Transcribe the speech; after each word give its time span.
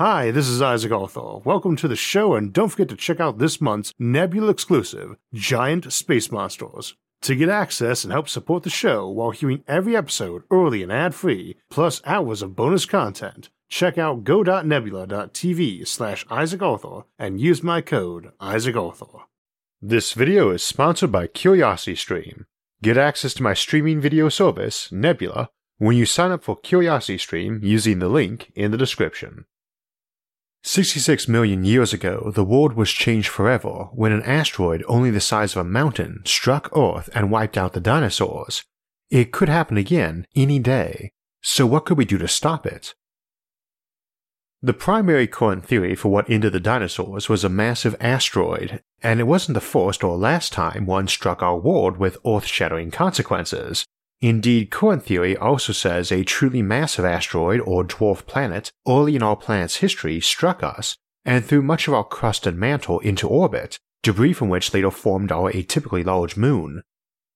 Hi, 0.00 0.30
this 0.30 0.48
is 0.48 0.62
Isaac 0.62 0.92
Arthur. 0.92 1.40
Welcome 1.44 1.76
to 1.76 1.86
the 1.86 1.94
show, 1.94 2.32
and 2.32 2.54
don't 2.54 2.70
forget 2.70 2.88
to 2.88 2.96
check 2.96 3.20
out 3.20 3.36
this 3.36 3.60
month's 3.60 3.92
Nebula 3.98 4.48
exclusive, 4.48 5.16
Giant 5.34 5.92
Space 5.92 6.32
Monsters. 6.32 6.94
To 7.20 7.36
get 7.36 7.50
access 7.50 8.02
and 8.02 8.10
help 8.10 8.26
support 8.26 8.62
the 8.62 8.70
show 8.70 9.06
while 9.10 9.30
hearing 9.30 9.62
every 9.68 9.94
episode 9.94 10.44
early 10.50 10.82
and 10.82 10.90
ad 10.90 11.14
free, 11.14 11.58
plus 11.68 12.00
hours 12.06 12.40
of 12.40 12.56
bonus 12.56 12.86
content, 12.86 13.50
check 13.68 13.98
out 13.98 14.24
go.nebula.tv 14.24 15.86
slash 15.86 16.24
Isaac 16.30 16.62
Arthur 16.62 17.02
and 17.18 17.38
use 17.38 17.62
my 17.62 17.82
code 17.82 18.32
Isaac 18.40 18.76
Arthur. 18.76 19.26
This 19.82 20.14
video 20.14 20.48
is 20.48 20.62
sponsored 20.62 21.12
by 21.12 21.26
CuriosityStream. 21.26 22.46
Get 22.82 22.96
access 22.96 23.34
to 23.34 23.42
my 23.42 23.52
streaming 23.52 24.00
video 24.00 24.30
service, 24.30 24.90
Nebula, 24.90 25.50
when 25.76 25.98
you 25.98 26.06
sign 26.06 26.30
up 26.30 26.42
for 26.42 26.58
CuriosityStream 26.58 27.62
using 27.62 27.98
the 27.98 28.08
link 28.08 28.50
in 28.54 28.70
the 28.70 28.78
description. 28.78 29.44
66 30.62 31.26
million 31.26 31.64
years 31.64 31.92
ago, 31.94 32.30
the 32.34 32.44
world 32.44 32.74
was 32.74 32.90
changed 32.90 33.28
forever 33.28 33.88
when 33.92 34.12
an 34.12 34.22
asteroid 34.22 34.84
only 34.86 35.10
the 35.10 35.20
size 35.20 35.56
of 35.56 35.66
a 35.66 35.68
mountain 35.68 36.22
struck 36.26 36.70
Earth 36.76 37.08
and 37.14 37.30
wiped 37.30 37.56
out 37.56 37.72
the 37.72 37.80
dinosaurs. 37.80 38.62
It 39.10 39.32
could 39.32 39.48
happen 39.48 39.78
again 39.78 40.26
any 40.36 40.58
day, 40.58 41.12
so 41.40 41.64
what 41.66 41.86
could 41.86 41.96
we 41.96 42.04
do 42.04 42.18
to 42.18 42.28
stop 42.28 42.66
it? 42.66 42.94
The 44.62 44.74
primary 44.74 45.26
current 45.26 45.64
theory 45.64 45.94
for 45.94 46.10
what 46.10 46.28
ended 46.28 46.52
the 46.52 46.60
dinosaurs 46.60 47.30
was 47.30 47.42
a 47.42 47.48
massive 47.48 47.96
asteroid, 47.98 48.82
and 49.02 49.18
it 49.18 49.24
wasn't 49.24 49.54
the 49.54 49.60
first 49.62 50.04
or 50.04 50.18
last 50.18 50.52
time 50.52 50.84
one 50.84 51.08
struck 51.08 51.42
our 51.42 51.56
world 51.56 51.96
with 51.96 52.18
earth 52.26 52.44
shattering 52.44 52.90
consequences. 52.90 53.86
Indeed, 54.22 54.70
current 54.70 55.02
theory 55.02 55.34
also 55.34 55.72
says 55.72 56.12
a 56.12 56.24
truly 56.24 56.60
massive 56.60 57.06
asteroid 57.06 57.60
or 57.60 57.84
dwarf 57.84 58.26
planet 58.26 58.70
early 58.86 59.16
in 59.16 59.22
our 59.22 59.36
planet's 59.36 59.76
history 59.76 60.20
struck 60.20 60.62
us 60.62 60.96
and 61.24 61.44
threw 61.44 61.62
much 61.62 61.88
of 61.88 61.94
our 61.94 62.04
crust 62.04 62.46
and 62.46 62.58
mantle 62.58 62.98
into 63.00 63.26
orbit, 63.26 63.78
debris 64.02 64.34
from 64.34 64.50
which 64.50 64.74
later 64.74 64.90
formed 64.90 65.32
our 65.32 65.50
atypically 65.52 66.04
large 66.04 66.36
moon. 66.36 66.82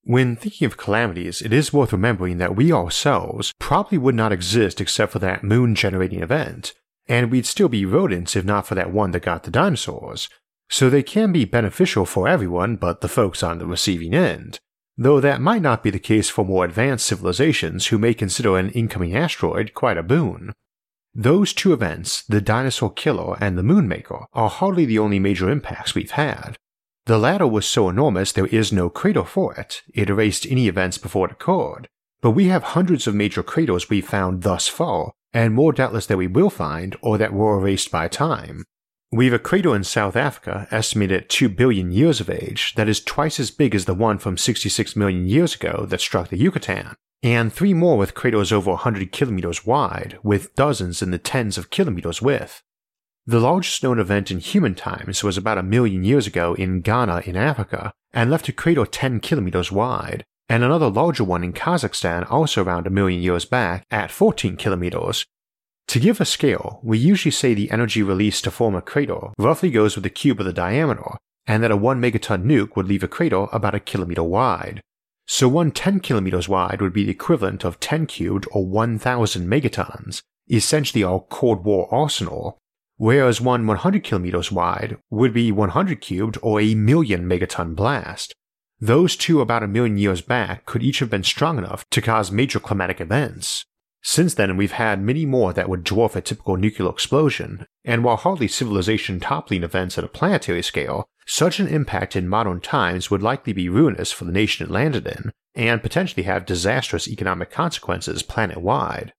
When 0.03 0.37
thinking 0.37 0.67
of 0.67 0.77
calamities, 0.77 1.41
it 1.41 1.55
is 1.55 1.73
worth 1.73 1.93
remembering 1.93 2.37
that 2.37 2.57
we 2.57 2.71
ourselves 2.71 3.55
probably 3.59 3.97
would 3.97 4.15
not 4.15 4.33
exist 4.33 4.79
except 4.79 5.13
for 5.13 5.19
that 5.21 5.43
moon 5.43 5.75
generating 5.75 6.23
event, 6.23 6.75
and 7.07 7.31
we'd 7.31 7.47
still 7.47 7.71
be 7.71 7.87
rodents 7.87 8.37
if 8.37 8.45
not 8.45 8.67
for 8.67 8.75
that 8.75 8.93
one 8.93 9.13
that 9.13 9.23
got 9.23 9.45
the 9.45 9.51
dinosaurs, 9.51 10.29
so 10.69 10.91
they 10.91 11.03
can 11.03 11.33
be 11.33 11.47
beneficial 11.47 12.05
for 12.05 12.29
everyone 12.29 12.77
but 12.77 13.01
the 13.01 13.09
folks 13.09 13.43
on 13.43 13.59
the 13.59 13.67
receiving 13.67 14.15
end 14.15 14.61
though 14.97 15.21
that 15.21 15.41
might 15.41 15.63
not 15.63 15.83
be 15.83 15.91
the 15.91 15.99
case 15.99 16.31
for 16.31 16.45
more 16.45 16.65
advanced 16.65 17.07
civilizations 17.07 17.87
who 17.87 17.99
may 17.99 18.15
consider 18.15 18.57
an 18.57 18.71
incoming 18.71 19.17
asteroid 19.17 19.75
quite 19.75 19.99
a 19.99 20.03
boon. 20.03 20.53
Those 21.15 21.53
two 21.53 21.73
events, 21.73 22.25
the 22.25 22.41
Dinosaur 22.41 22.93
Killer 22.93 23.37
and 23.41 23.57
the 23.57 23.63
Moonmaker, 23.63 24.27
are 24.33 24.49
hardly 24.49 24.85
the 24.85 24.99
only 24.99 25.19
major 25.19 25.49
impacts 25.49 25.95
we've 25.95 26.11
had. 26.13 26.57
The 27.07 27.19
latter 27.19 27.47
was 27.47 27.67
so 27.67 27.89
enormous 27.89 28.33
there 28.33 28.47
is 28.47 28.73
no 28.73 28.89
crater 28.89 29.25
for 29.25 29.55
it, 29.55 29.83
it 29.93 30.11
erased 30.11 30.47
any 30.47 30.69
events 30.69 30.99
before 30.99 31.27
it 31.27 31.33
occurred, 31.33 31.87
but 32.21 32.31
we 32.31 32.47
have 32.47 32.63
hundreds 32.63 33.07
of 33.07 33.15
major 33.15 33.43
craters 33.43 33.91
we've 33.91 34.09
found 34.09 34.43
thus 34.43 34.67
far, 34.67 35.13
and 35.33 35.55
more 35.55 35.73
doubtless 35.73 36.07
that 36.07 36.17
we 36.17 36.27
will 36.27 36.51
find 36.51 36.97
or 37.03 37.19
that 37.19 37.33
were 37.33 37.59
erased 37.59 37.91
by 37.91 38.09
time. 38.09 38.65
We 39.15 39.27
have 39.27 39.35
a 39.35 39.39
crater 39.39 39.77
in 39.77 39.85
South 39.85 40.17
Africa 40.17 40.67
estimated 40.73 41.23
at 41.23 41.29
2 41.29 41.49
billion 41.49 41.93
years 41.93 42.21
of 42.21 42.29
age 42.29 42.75
that 42.75 42.89
is 42.89 42.99
twice 42.99 43.39
as 43.39 43.53
big 43.53 43.73
as 43.73 43.85
the 43.85 43.95
one 43.95 44.19
from 44.19 44.37
66 44.37 44.97
million 44.97 45.29
years 45.29 45.55
ago 45.55 45.87
that 45.89 46.01
struck 46.01 46.31
the 46.31 46.37
Yucatan, 46.37 46.97
and 47.23 47.53
three 47.53 47.75
more 47.75 47.97
with 47.97 48.15
craters 48.15 48.51
over 48.51 48.73
100 48.73 49.13
kilometers 49.13 49.65
wide, 49.65 50.19
with 50.25 50.53
dozens 50.57 51.01
in 51.01 51.13
the 51.13 51.21
tens 51.21 51.57
of 51.57 51.71
kilometers 51.71 52.21
width. 52.21 52.61
The 53.25 53.39
largest 53.39 53.85
known 53.85 54.01
event 54.01 54.33
in 54.33 54.41
human 54.41 54.75
times 54.75 55.23
was 55.23 55.39
about 55.39 55.59
a 55.59 55.63
million 55.63 56.03
years 56.03 56.27
ago 56.27 56.55
in 56.55 56.81
Ghana 56.81 57.23
in 57.25 57.37
Africa 57.37 57.93
and 58.13 58.33
left 58.33 58.49
a 58.49 58.53
crater 58.53 58.85
10 58.85 59.21
kilometers 59.21 59.71
wide, 59.71 60.25
and 60.49 60.65
another 60.65 60.91
larger 60.91 61.23
one 61.23 61.45
in 61.45 61.53
Kazakhstan 61.53 62.29
also 62.33 62.65
around 62.65 62.89
a 62.89 62.91
million 62.91 63.23
years 63.23 63.45
back 63.45 63.87
at 63.93 64.11
14 64.11 64.57
kilometers, 64.57 65.25
to 65.89 66.01
give 66.01 66.21
a 66.21 66.25
scale, 66.25 66.81
we 66.83 66.99
usually 66.99 67.31
say 67.31 67.55
the 67.55 67.71
energy 67.71 68.03
released 68.03 68.45
to 68.45 68.51
form 68.51 68.75
a 68.75 68.83
crater 68.83 69.29
roughly 69.39 69.71
goes 69.71 69.95
with 69.95 70.03
the 70.03 70.11
cube 70.11 70.41
of 70.41 70.47
the 70.47 70.53
diameter, 70.53 71.17
and 71.47 71.63
that 71.63 71.71
a 71.71 71.77
1 71.77 72.01
megaton 72.01 72.45
nuke 72.45 72.75
would 72.77 72.89
leave 72.89 73.03
a 73.03 73.09
crater 73.09 73.47
about 73.53 73.75
a 73.75 73.81
kilometer 73.81 74.23
wide. 74.23 74.81
So 75.27 75.49
one 75.49 75.71
10 75.71 76.01
kilometers 76.01 76.49
wide 76.49 76.81
would 76.83 76.93
be 76.93 77.05
the 77.05 77.11
equivalent 77.11 77.65
of 77.65 77.81
10 77.81 78.07
cubed 78.07 78.47
or 78.51 78.67
1000 78.67 79.49
megatons, 79.49 80.21
essentially 80.51 81.03
our 81.03 81.21
Cold 81.21 81.65
War 81.65 81.89
arsenal, 81.93 82.59
whereas 82.97 83.41
one 83.41 83.67
100 83.67 84.05
kilometers 84.05 84.53
wide 84.53 84.99
would 85.11 85.33
be 85.33 85.51
100 85.51 86.01
cubed 86.01 86.39
or 86.43 86.61
a 86.61 86.75
million 86.75 87.27
megaton 87.27 87.75
blast. 87.75 88.35
Those 88.81 89.17
two 89.17 89.41
about 89.41 89.63
a 89.63 89.69
million 89.69 89.97
years 89.97 90.21
back 90.21 90.67
could 90.67 90.83
each 90.83 90.99
have 90.99 91.09
been 91.09 91.23
strong 91.23 91.57
enough 91.57 91.85
to 91.91 92.03
cause 92.03 92.31
major 92.31 92.61
climatic 92.61 93.01
events. 93.01 93.65
Since 94.07 94.35
then, 94.35 94.59
we've 94.59 94.73
had 94.73 95.01
many 95.01 95.25
more 95.25 95.55
that 95.55 95.69
would 95.69 95.83
dwarf 95.83 96.15
a 96.15 96.21
typical 96.21 96.59
nuclear 96.59 96.91
explosion, 96.91 97.67
and 97.87 98.05
while 98.05 98.17
hardly 98.17 98.49
civilization 98.49 99.19
toppling 99.19 99.63
events 99.63 99.97
at 99.97 100.05
a 100.05 100.09
planetary 100.09 100.63
scale, 100.63 101.07
such 101.27 101.59
an 101.59 101.69
impact 101.69 102.15
in 102.15 102.29
modern 102.29 102.61
times 102.61 103.11
would 103.11 103.23
likely 103.23 103.55
be 103.55 103.71
ruinous 103.71 104.13
for 104.13 104.27
the 104.27 104.31
nation 104.31 104.67
it 104.67 104.71
landed 104.71 105.07
in, 105.07 105.33
and 105.55 105.83
potentially 105.83 106.25
have 106.25 106.45
disastrous 106.45 107.09
economic 107.09 107.51
consequences 107.51 108.23
planet 108.23 108.59
wide. 108.59 109.15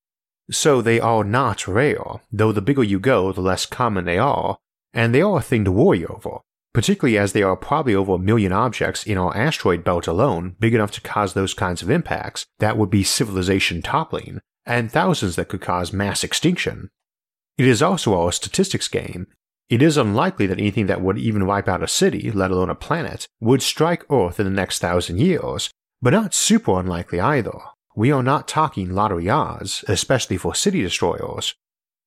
So 0.52 0.84
they 0.84 1.00
are 1.00 1.24
not 1.24 1.68
rare, 1.68 2.22
though 2.32 2.52
the 2.52 2.62
bigger 2.62 2.84
you 2.84 3.00
go, 3.00 3.32
the 3.32 3.42
less 3.42 3.66
common 3.66 4.06
they 4.06 4.20
are, 4.20 4.60
and 4.94 5.16
they 5.16 5.22
are 5.24 5.40
a 5.40 5.42
thing 5.42 5.66
to 5.66 5.72
worry 5.72 6.06
over, 6.06 6.42
particularly 6.76 7.18
as 7.18 7.34
there 7.34 7.50
are 7.50 7.58
probably 7.58 7.96
over 7.96 8.14
a 8.14 8.20
million 8.20 8.52
objects 8.52 9.04
in 9.04 9.18
our 9.18 9.36
asteroid 9.36 9.84
belt 9.84 10.06
alone 10.06 10.56
big 10.60 10.76
enough 10.76 10.92
to 10.92 11.02
cause 11.02 11.34
those 11.34 11.56
kinds 11.56 11.82
of 11.82 11.90
impacts 11.90 12.46
that 12.60 12.78
would 12.78 12.92
be 12.92 13.04
civilization 13.04 13.82
toppling, 13.82 14.42
and 14.66 14.92
thousands 14.92 15.36
that 15.36 15.48
could 15.48 15.62
cause 15.62 15.94
mass 15.94 16.24
extinction. 16.24 16.90
It 17.58 17.68
is 17.68 17.82
also 17.82 18.14
all 18.14 18.28
a 18.28 18.34
statistics 18.34 18.88
game. 18.88 19.28
It 19.70 19.82
is 19.82 19.98
unlikely 19.98 20.46
that 20.48 20.60
anything 20.60 20.88
that 20.88 21.02
would 21.02 21.18
even 21.18 21.48
wipe 21.48 21.68
out 21.68 21.84
a 21.84 21.88
city, 21.88 22.32
let 22.32 22.52
alone 22.52 22.70
a 22.70 22.76
planet, 22.76 23.28
would 23.40 23.62
strike 23.62 24.06
Earth 24.12 24.40
in 24.40 24.46
the 24.46 24.52
next 24.52 24.80
thousand 24.80 25.20
years, 25.20 25.70
but 26.02 26.14
not 26.14 26.34
super 26.34 26.80
unlikely 26.80 27.20
either. 27.20 27.60
We 27.96 28.12
are 28.12 28.22
not 28.22 28.48
talking 28.48 28.94
lottery 28.94 29.30
odds, 29.30 29.86
especially 29.88 30.38
for 30.38 30.54
city 30.54 30.82
destroyers. 30.82 31.56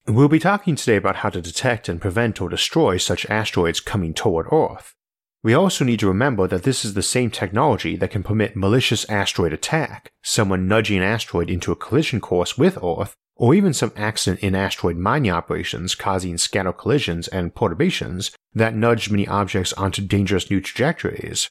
We'll 0.06 0.28
be 0.28 0.38
talking 0.38 0.76
today 0.76 0.96
about 0.96 1.16
how 1.16 1.30
to 1.30 1.40
detect 1.40 1.88
and 1.88 2.00
prevent 2.00 2.40
or 2.40 2.48
destroy 2.48 2.96
such 2.98 3.26
asteroids 3.26 3.80
coming 3.80 4.14
toward 4.14 4.46
Earth. 4.52 4.94
We 5.43 5.54
also 5.54 5.84
need 5.84 6.00
to 6.00 6.09
remember 6.09 6.49
that 6.49 6.65
this 6.65 6.84
is 6.84 6.94
the 6.94 7.03
same 7.03 7.31
technology 7.31 7.97
that 7.97 8.10
can 8.10 8.25
permit 8.25 8.56
malicious 8.56 9.09
asteroid 9.09 9.53
attack, 9.53 10.10
someone 10.22 10.66
nudging 10.66 10.99
an 10.99 11.04
asteroid 11.04 11.49
into 11.49 11.71
a 11.71 11.76
collision 11.76 12.21
course 12.21 12.59
with 12.59 12.76
Earth, 12.82 13.15
or 13.37 13.54
even 13.54 13.72
some 13.72 13.93
accident 13.94 14.41
in 14.41 14.56
asteroid 14.56 14.97
mining 14.97 15.31
operations 15.31 15.94
causing 15.94 16.37
scatter 16.37 16.72
collisions 16.72 17.28
and 17.28 17.54
perturbations 17.54 18.32
that 18.53 18.75
nudge 18.75 19.10
many 19.10 19.28
objects 19.28 19.72
onto 19.75 20.03
dangerous 20.03 20.50
new 20.50 20.60
trajectories. 20.60 21.49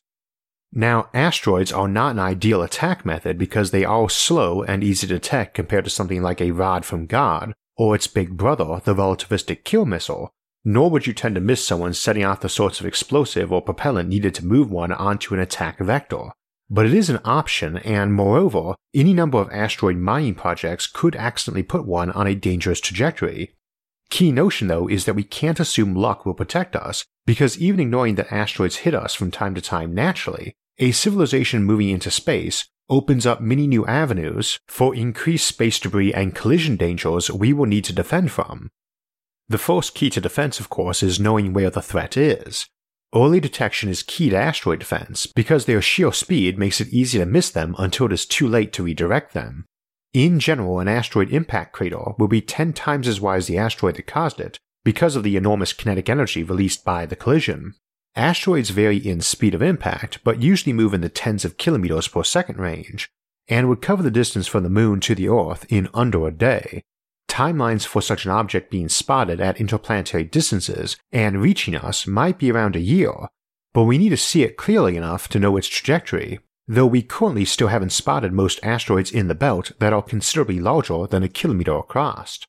Now, 0.74 1.09
asteroids 1.14 1.72
are 1.72 1.88
not 1.88 2.12
an 2.12 2.19
ideal 2.19 2.62
attack 2.62 3.06
method 3.06 3.38
because 3.38 3.72
they 3.72 3.86
are 3.86 4.09
slow 4.09 4.64
and 4.64 4.84
easy 4.84 5.08
to 5.08 5.14
detect 5.14 5.54
compared 5.54 5.86
to 5.86 5.90
something 5.90 6.22
like 6.22 6.42
a 6.42 6.52
rod 6.52 6.84
from 6.84 7.06
God, 7.06 7.54
or 7.78 7.96
its 7.96 8.08
big 8.08 8.36
brother, 8.36 8.81
the 8.84 8.94
relativistic 8.94 9.64
kill 9.64 9.86
missile, 9.86 10.34
nor 10.67 10.89
would 10.89 11.07
you 11.07 11.13
tend 11.13 11.33
to 11.33 11.39
miss 11.39 11.66
someone 11.66 11.94
setting 11.94 12.25
off 12.25 12.41
the 12.41 12.50
sorts 12.50 12.81
of 12.81 12.85
explosive 12.85 13.53
or 13.53 13.61
propellant 13.61 14.09
needed 14.09 14.35
to 14.35 14.45
move 14.45 14.69
one 14.69 14.91
onto 14.91 15.33
an 15.33 15.39
attack 15.39 15.79
vector. 15.79 16.25
But 16.69 16.85
it 16.85 16.94
is 16.94 17.09
an 17.09 17.22
option, 17.23 17.78
and 17.78 18.13
moreover, 18.13 18.75
any 18.94 19.13
number 19.13 19.38
of 19.38 19.50
asteroid 19.50 19.95
mining 19.95 20.35
projects 20.35 20.85
could 20.85 21.16
accidentally 21.16 21.63
put 21.63 21.88
one 21.88 22.11
on 22.11 22.27
a 22.27 22.35
dangerous 22.35 22.81
trajectory. 22.81 23.56
Key 24.09 24.33
notion 24.33 24.67
though 24.67 24.89
is 24.89 25.06
that 25.06 25.16
we 25.16 25.23
can't 25.23 25.62
assume 25.62 25.95
luck 25.95 26.25
will 26.25 26.33
protect 26.33 26.75
us, 26.75 27.06
because 27.25 27.57
even 27.57 27.80
ignoring 27.80 28.15
that 28.15 28.33
asteroids 28.33 28.77
hit 28.77 28.94
us 28.94 29.13
from 29.13 29.31
time 29.31 29.56
to 29.56 29.62
time 29.62 29.95
naturally, 29.95 30.53
a 30.80 30.92
civilization 30.92 31.63
moving 31.63 31.88
into 31.88 32.12
space 32.12 32.68
opens 32.89 33.25
up 33.25 33.39
many 33.39 33.68
new 33.68 33.86
avenues 33.86 34.59
for 34.68 34.94
increased 34.94 35.47
space 35.47 35.80
debris 35.80 36.13
and 36.13 36.36
collision 36.36 36.75
dangers 36.75 37.31
we 37.31 37.53
will 37.53 37.65
need 37.65 37.86
to 37.86 37.94
defend 37.94 38.31
from, 38.31 38.69
the 39.49 39.57
first 39.57 39.95
key 39.95 40.09
to 40.09 40.21
defense, 40.21 40.59
of 40.59 40.69
course, 40.69 41.01
is 41.01 41.19
knowing 41.19 41.53
where 41.53 41.69
the 41.69 41.81
threat 41.81 42.17
is. 42.17 42.67
Early 43.15 43.39
detection 43.39 43.89
is 43.89 44.03
key 44.03 44.29
to 44.29 44.35
asteroid 44.35 44.79
defense 44.79 45.27
because 45.27 45.65
their 45.65 45.81
sheer 45.81 46.11
speed 46.11 46.59
makes 46.59 46.81
it 46.81 46.89
easy 46.89 47.17
to 47.19 47.25
miss 47.25 47.49
them 47.49 47.73
until 47.77 48.07
it 48.07 48.13
is 48.13 48.25
too 48.25 48.47
late 48.47 48.73
to 48.73 48.83
redirect 48.83 49.33
them. 49.33 49.65
In 50.13 50.39
general, 50.39 50.79
an 50.79 50.88
asteroid 50.88 51.31
impact 51.31 51.73
crater 51.73 52.13
will 52.17 52.27
be 52.27 52.41
10 52.41 52.73
times 52.73 53.07
as 53.07 53.21
wide 53.21 53.38
as 53.38 53.47
the 53.47 53.57
asteroid 53.57 53.95
that 53.95 54.07
caused 54.07 54.39
it 54.41 54.57
because 54.83 55.15
of 55.15 55.23
the 55.23 55.38
enormous 55.38 55.73
kinetic 55.73 56.09
energy 56.09 56.44
released 56.44 56.83
by 56.83 57.05
the 57.05 57.15
collision. 57.15 57.75
Asteroids 58.15 58.71
vary 58.71 58.97
in 58.97 59.21
speed 59.21 59.53
of 59.53 59.61
impact, 59.61 60.19
but 60.23 60.41
usually 60.41 60.73
move 60.73 60.94
in 60.94 61.01
the 61.01 61.09
tens 61.09 61.45
of 61.45 61.57
kilometers 61.57 62.07
per 62.07 62.23
second 62.23 62.57
range, 62.57 63.09
and 63.47 63.69
would 63.69 63.81
cover 63.81 64.01
the 64.01 64.11
distance 64.11 64.47
from 64.47 64.63
the 64.63 64.69
Moon 64.69 64.99
to 65.01 65.13
the 65.13 65.29
Earth 65.29 65.65
in 65.69 65.88
under 65.94 66.27
a 66.27 66.31
day, 66.31 66.81
timelines 67.38 67.86
for 67.86 68.01
such 68.01 68.25
an 68.25 68.31
object 68.31 68.72
being 68.72 68.89
spotted 68.89 69.39
at 69.39 69.62
interplanetary 69.62 70.24
distances 70.24 70.98
and 71.12 71.39
reaching 71.39 71.75
us 71.75 72.07
might 72.07 72.39
be 72.39 72.51
around 72.51 72.75
a 72.75 72.80
year, 72.80 73.13
but 73.75 73.84
we 73.84 74.00
need 74.00 74.10
to 74.10 74.18
see 74.18 74.42
it 74.42 74.57
clearly 74.57 74.98
enough 74.98 75.28
to 75.30 75.38
know 75.38 75.56
its 75.56 75.68
trajectory, 75.68 76.39
though 76.68 76.88
we 76.88 77.04
currently 77.04 77.45
still 77.45 77.68
haven't 77.68 77.92
spotted 77.92 78.34
most 78.34 78.60
asteroids 78.63 79.12
in 79.12 79.28
the 79.28 79.36
belt 79.36 79.72
that 79.78 79.94
are 79.94 80.01
considerably 80.01 80.60
larger 80.60 81.06
than 81.06 81.22
a 81.22 81.30
kilometer 81.30 81.75
across. 81.78 82.39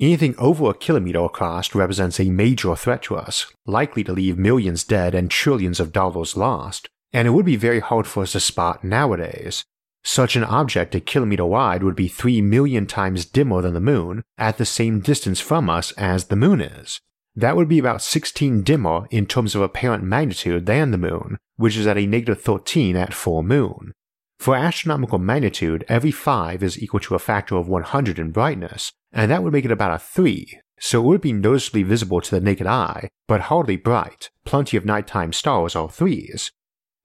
Anything 0.00 0.34
over 0.38 0.70
a 0.70 0.74
kilometer 0.74 1.20
across 1.20 1.72
represents 1.72 2.18
a 2.18 2.28
major 2.28 2.74
threat 2.74 3.02
to 3.04 3.14
us, 3.14 3.46
likely 3.64 4.02
to 4.02 4.12
leave 4.12 4.36
millions 4.36 4.82
dead 4.82 5.14
and 5.14 5.30
trillions 5.30 5.78
of 5.78 5.92
dollars 5.92 6.36
lost, 6.36 6.88
and 7.12 7.28
it 7.28 7.30
would 7.30 7.46
be 7.46 7.54
very 7.54 7.78
hard 7.78 8.08
for 8.08 8.24
us 8.24 8.32
to 8.32 8.40
spot 8.40 8.82
nowadays. 8.82 9.64
Such 10.08 10.36
an 10.36 10.44
object 10.44 10.94
a 10.94 11.00
kilometer 11.00 11.44
wide 11.44 11.82
would 11.82 11.96
be 11.96 12.06
3 12.06 12.40
million 12.40 12.86
times 12.86 13.24
dimmer 13.24 13.60
than 13.60 13.74
the 13.74 13.80
moon 13.80 14.22
at 14.38 14.56
the 14.56 14.64
same 14.64 15.00
distance 15.00 15.40
from 15.40 15.68
us 15.68 15.90
as 15.98 16.26
the 16.26 16.36
moon 16.36 16.60
is, 16.60 17.00
that 17.34 17.56
would 17.56 17.68
be 17.68 17.80
about 17.80 18.02
16 18.02 18.62
dimmer 18.62 19.08
in 19.10 19.26
terms 19.26 19.56
of 19.56 19.62
apparent 19.62 20.04
magnitude 20.04 20.66
than 20.66 20.92
the 20.92 20.96
Moon, 20.96 21.38
which 21.56 21.76
is 21.76 21.88
at 21.88 21.98
a 21.98 22.06
negative 22.06 22.40
13 22.40 22.94
at 22.94 23.12
full 23.12 23.42
moon. 23.42 23.92
For 24.38 24.54
astronomical 24.54 25.18
magnitude, 25.18 25.84
every 25.88 26.12
5 26.12 26.62
is 26.62 26.80
equal 26.80 27.00
to 27.00 27.16
a 27.16 27.18
factor 27.18 27.56
of 27.56 27.68
100 27.68 28.20
in 28.20 28.30
brightness, 28.30 28.92
and 29.12 29.28
that 29.28 29.42
would 29.42 29.52
make 29.52 29.64
it 29.64 29.72
about 29.72 29.94
a 29.94 29.98
3, 29.98 30.60
so 30.78 31.00
it 31.00 31.04
would 31.04 31.20
be 31.20 31.32
noticeably 31.32 31.82
visible 31.82 32.20
to 32.20 32.30
the 32.30 32.40
naked 32.40 32.68
eye, 32.68 33.08
but 33.26 33.42
hardly 33.42 33.76
bright, 33.76 34.30
plenty 34.44 34.76
of 34.76 34.84
nighttime 34.84 35.32
stars 35.32 35.74
are 35.74 35.88
3s. 35.88 36.52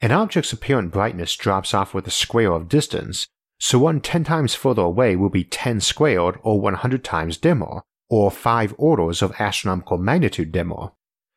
An 0.04 0.12
object's 0.12 0.52
apparent 0.52 0.92
brightness 0.92 1.36
drops 1.36 1.76
off 1.76 1.94
with 1.94 2.08
a 2.08 2.12
square 2.12 2.54
of 2.54 2.68
distance, 2.68 3.28
so 3.60 3.78
one 3.78 4.02
10 4.02 4.24
times 4.24 4.56
further 4.56 4.82
away 4.82 5.16
will 5.16 5.30
be 5.30 5.44
10 5.44 5.80
squared 5.80 6.40
or 6.42 6.60
100 6.60 7.04
times 7.04 7.38
dimmer, 7.38 7.84
or 8.10 8.32
5 8.32 8.74
orders 8.80 9.22
of 9.22 9.36
astronomical 9.38 10.00
magnitude 10.00 10.52
dimmer. 10.52 10.90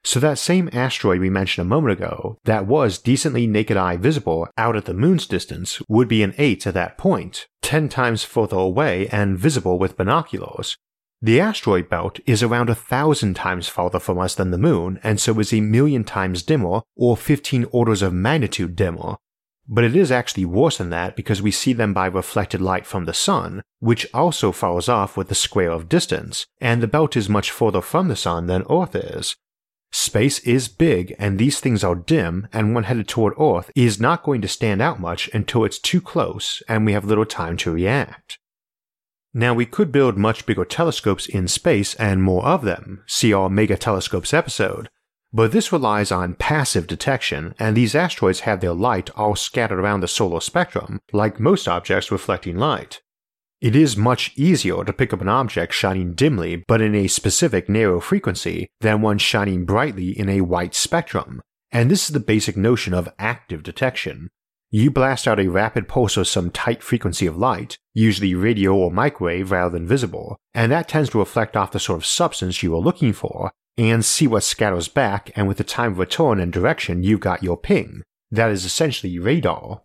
So 0.03 0.19
that 0.21 0.39
same 0.39 0.71
asteroid 0.73 1.21
we 1.21 1.29
mentioned 1.29 1.67
a 1.67 1.69
moment 1.69 1.99
ago, 1.99 2.39
that 2.45 2.67
was 2.67 2.97
decently 2.97 3.47
naked 3.47 3.77
eye 3.77 3.99
visible 3.99 4.49
out 4.57 4.77
at 4.77 4.87
the 4.87 4.95
moon's 4.95 5.27
distance, 5.27 5.83
would 5.87 6.09
be 6.09 6.23
an 6.23 6.35
8 6.39 6.67
at 6.67 6.75
that 6.75 6.97
point, 6.97 7.47
10 7.61 7.91
times 7.91 8.25
further 8.25 8.57
away 8.57 9.09
and 9.09 9.39
visible 9.39 9.79
with 9.79 9.99
binoculars. 9.99 10.79
The 11.25 11.41
asteroid 11.41 11.88
belt 11.88 12.21
is 12.26 12.43
around 12.43 12.69
a 12.69 12.75
thousand 12.75 13.32
times 13.32 13.67
farther 13.67 13.99
from 13.99 14.19
us 14.19 14.35
than 14.35 14.50
the 14.50 14.59
moon, 14.59 15.00
and 15.03 15.19
so 15.19 15.41
is 15.41 15.55
a 15.55 15.62
million 15.62 16.05
times 16.05 16.43
dimmer, 16.43 16.82
or 16.97 17.17
15 17.17 17.65
orders 17.71 18.03
of 18.03 18.12
magnitude 18.12 18.76
dimmer, 18.76 19.17
but 19.67 19.85
it 19.85 19.97
is 19.97 20.12
actually 20.12 20.44
worse 20.44 20.76
than 20.76 20.91
that 20.91 21.17
because 21.17 21.41
we 21.41 21.50
see 21.50 21.73
them 21.73 21.94
by 21.94 22.09
reflected 22.09 22.61
light 22.61 22.85
from 22.85 23.06
the 23.06 23.15
sun, 23.15 23.62
which 23.79 24.06
also 24.12 24.53
falls 24.53 24.87
off 24.87 25.17
with 25.17 25.29
the 25.29 25.35
square 25.35 25.71
of 25.71 25.88
distance, 25.88 26.44
and 26.61 26.82
the 26.82 26.87
belt 26.87 27.17
is 27.17 27.27
much 27.27 27.50
further 27.50 27.81
from 27.81 28.09
the 28.09 28.17
sun 28.17 28.47
than 28.47 28.67
Earth 28.69 28.94
is. 28.94 29.35
Space 29.93 30.41
is 30.41 30.69
big, 30.69 31.17
and 31.19 31.38
these 31.38 31.59
things 31.59 31.82
are 31.82 31.94
dim, 31.94 32.49
and 32.53 32.75
one 32.75 32.85
headed 32.85 33.09
toward 33.09 33.32
Earth 33.41 33.70
is 33.75 33.99
not 33.99 34.25
going 34.25 34.43
to 34.43 34.49
stand 34.49 34.82
out 34.82 35.00
much 35.00 35.31
until 35.32 35.65
it's 35.65 35.79
too 35.79 36.03
close 36.03 36.62
and 36.69 36.85
we 36.85 36.93
have 36.93 37.06
little 37.06 37.25
time 37.25 37.56
to 37.56 37.70
react. 37.70 38.38
Now, 39.37 39.53
we 39.53 39.67
could 39.67 39.91
build 39.91 40.17
much 40.17 40.47
bigger 40.47 40.65
telescopes 40.65 41.27
in 41.27 41.49
space 41.49 41.97
and 41.97 42.23
more 42.23 42.45
of 42.45 42.63
them, 42.63 43.03
see 43.07 43.33
our 43.33 43.51
Mega 43.51 43.77
Telescopes 43.77 44.33
episode, 44.33 44.89
but 45.33 45.51
this 45.51 45.73
relies 45.73 46.13
on 46.13 46.35
passive 46.35 46.87
detection, 46.87 47.57
and 47.59 47.77
these 47.77 47.97
asteroids 47.97 48.41
have 48.41 48.61
their 48.61 48.73
light 48.73 49.11
all 49.17 49.35
scattered 49.35 49.81
around 49.81 50.01
the 50.01 50.07
solar 50.07 50.41
spectrum, 50.41 51.01
like 51.13 51.41
most 51.41 51.67
objects 51.67 52.13
reflecting 52.13 52.57
light. 52.57 53.03
It 53.61 53.75
is 53.75 53.97
much 53.97 54.33
easier 54.37 54.85
to 54.85 54.93
pick 54.93 55.13
up 55.13 55.21
an 55.21 55.29
object 55.29 55.73
shining 55.73 56.15
dimly 56.15 56.63
but 56.69 56.81
in 56.81 56.95
a 56.95 57.09
specific 57.09 57.69
narrow 57.69 57.99
frequency 57.99 58.69
than 58.81 59.03
one 59.03 59.19
shining 59.19 59.65
brightly 59.65 60.17
in 60.17 60.29
a 60.29 60.43
white 60.43 60.77
spectrum, 60.77 61.43
and 61.73 61.91
this 61.91 62.05
is 62.05 62.11
the 62.11 62.21
basic 62.21 62.57
notion 62.57 62.95
of 62.95 63.13
active 63.19 63.65
detection. 63.65 64.31
You 64.76 64.91
blast 64.91 65.29
out 65.29 65.38
a 65.38 65.47
rapid 65.47 65.87
pulse 65.87 66.17
of 66.17 66.26
some 66.26 66.50
tight 66.50 66.82
frequency 66.82 67.26
of 67.26 67.37
light, 67.37 67.79
usually 67.93 68.35
radio 68.35 68.75
or 68.75 68.91
microwave 68.91 69.53
rather 69.53 69.71
than 69.71 69.87
visible, 69.87 70.37
and 70.53 70.73
that 70.73 70.88
tends 70.88 71.11
to 71.11 71.21
reflect 71.21 71.56
off 71.56 71.71
the 71.71 71.79
sort 71.79 71.99
of 71.99 72.05
substance 72.05 72.61
you 72.61 72.75
are 72.75 72.81
looking 72.81 73.12
for, 73.12 73.53
and 73.79 74.05
see 74.05 74.26
what 74.26 74.43
scatters 74.43 74.88
back, 74.88 75.31
and 75.37 75.47
with 75.47 75.59
the 75.59 75.62
time 75.62 75.93
of 75.93 76.00
return 76.00 76.41
and 76.41 76.53
direction, 76.53 77.05
you've 77.05 77.21
got 77.21 77.44
your 77.44 77.56
ping. 77.56 78.03
That 78.32 78.50
is 78.50 78.65
essentially 78.65 79.17
radar. 79.21 79.82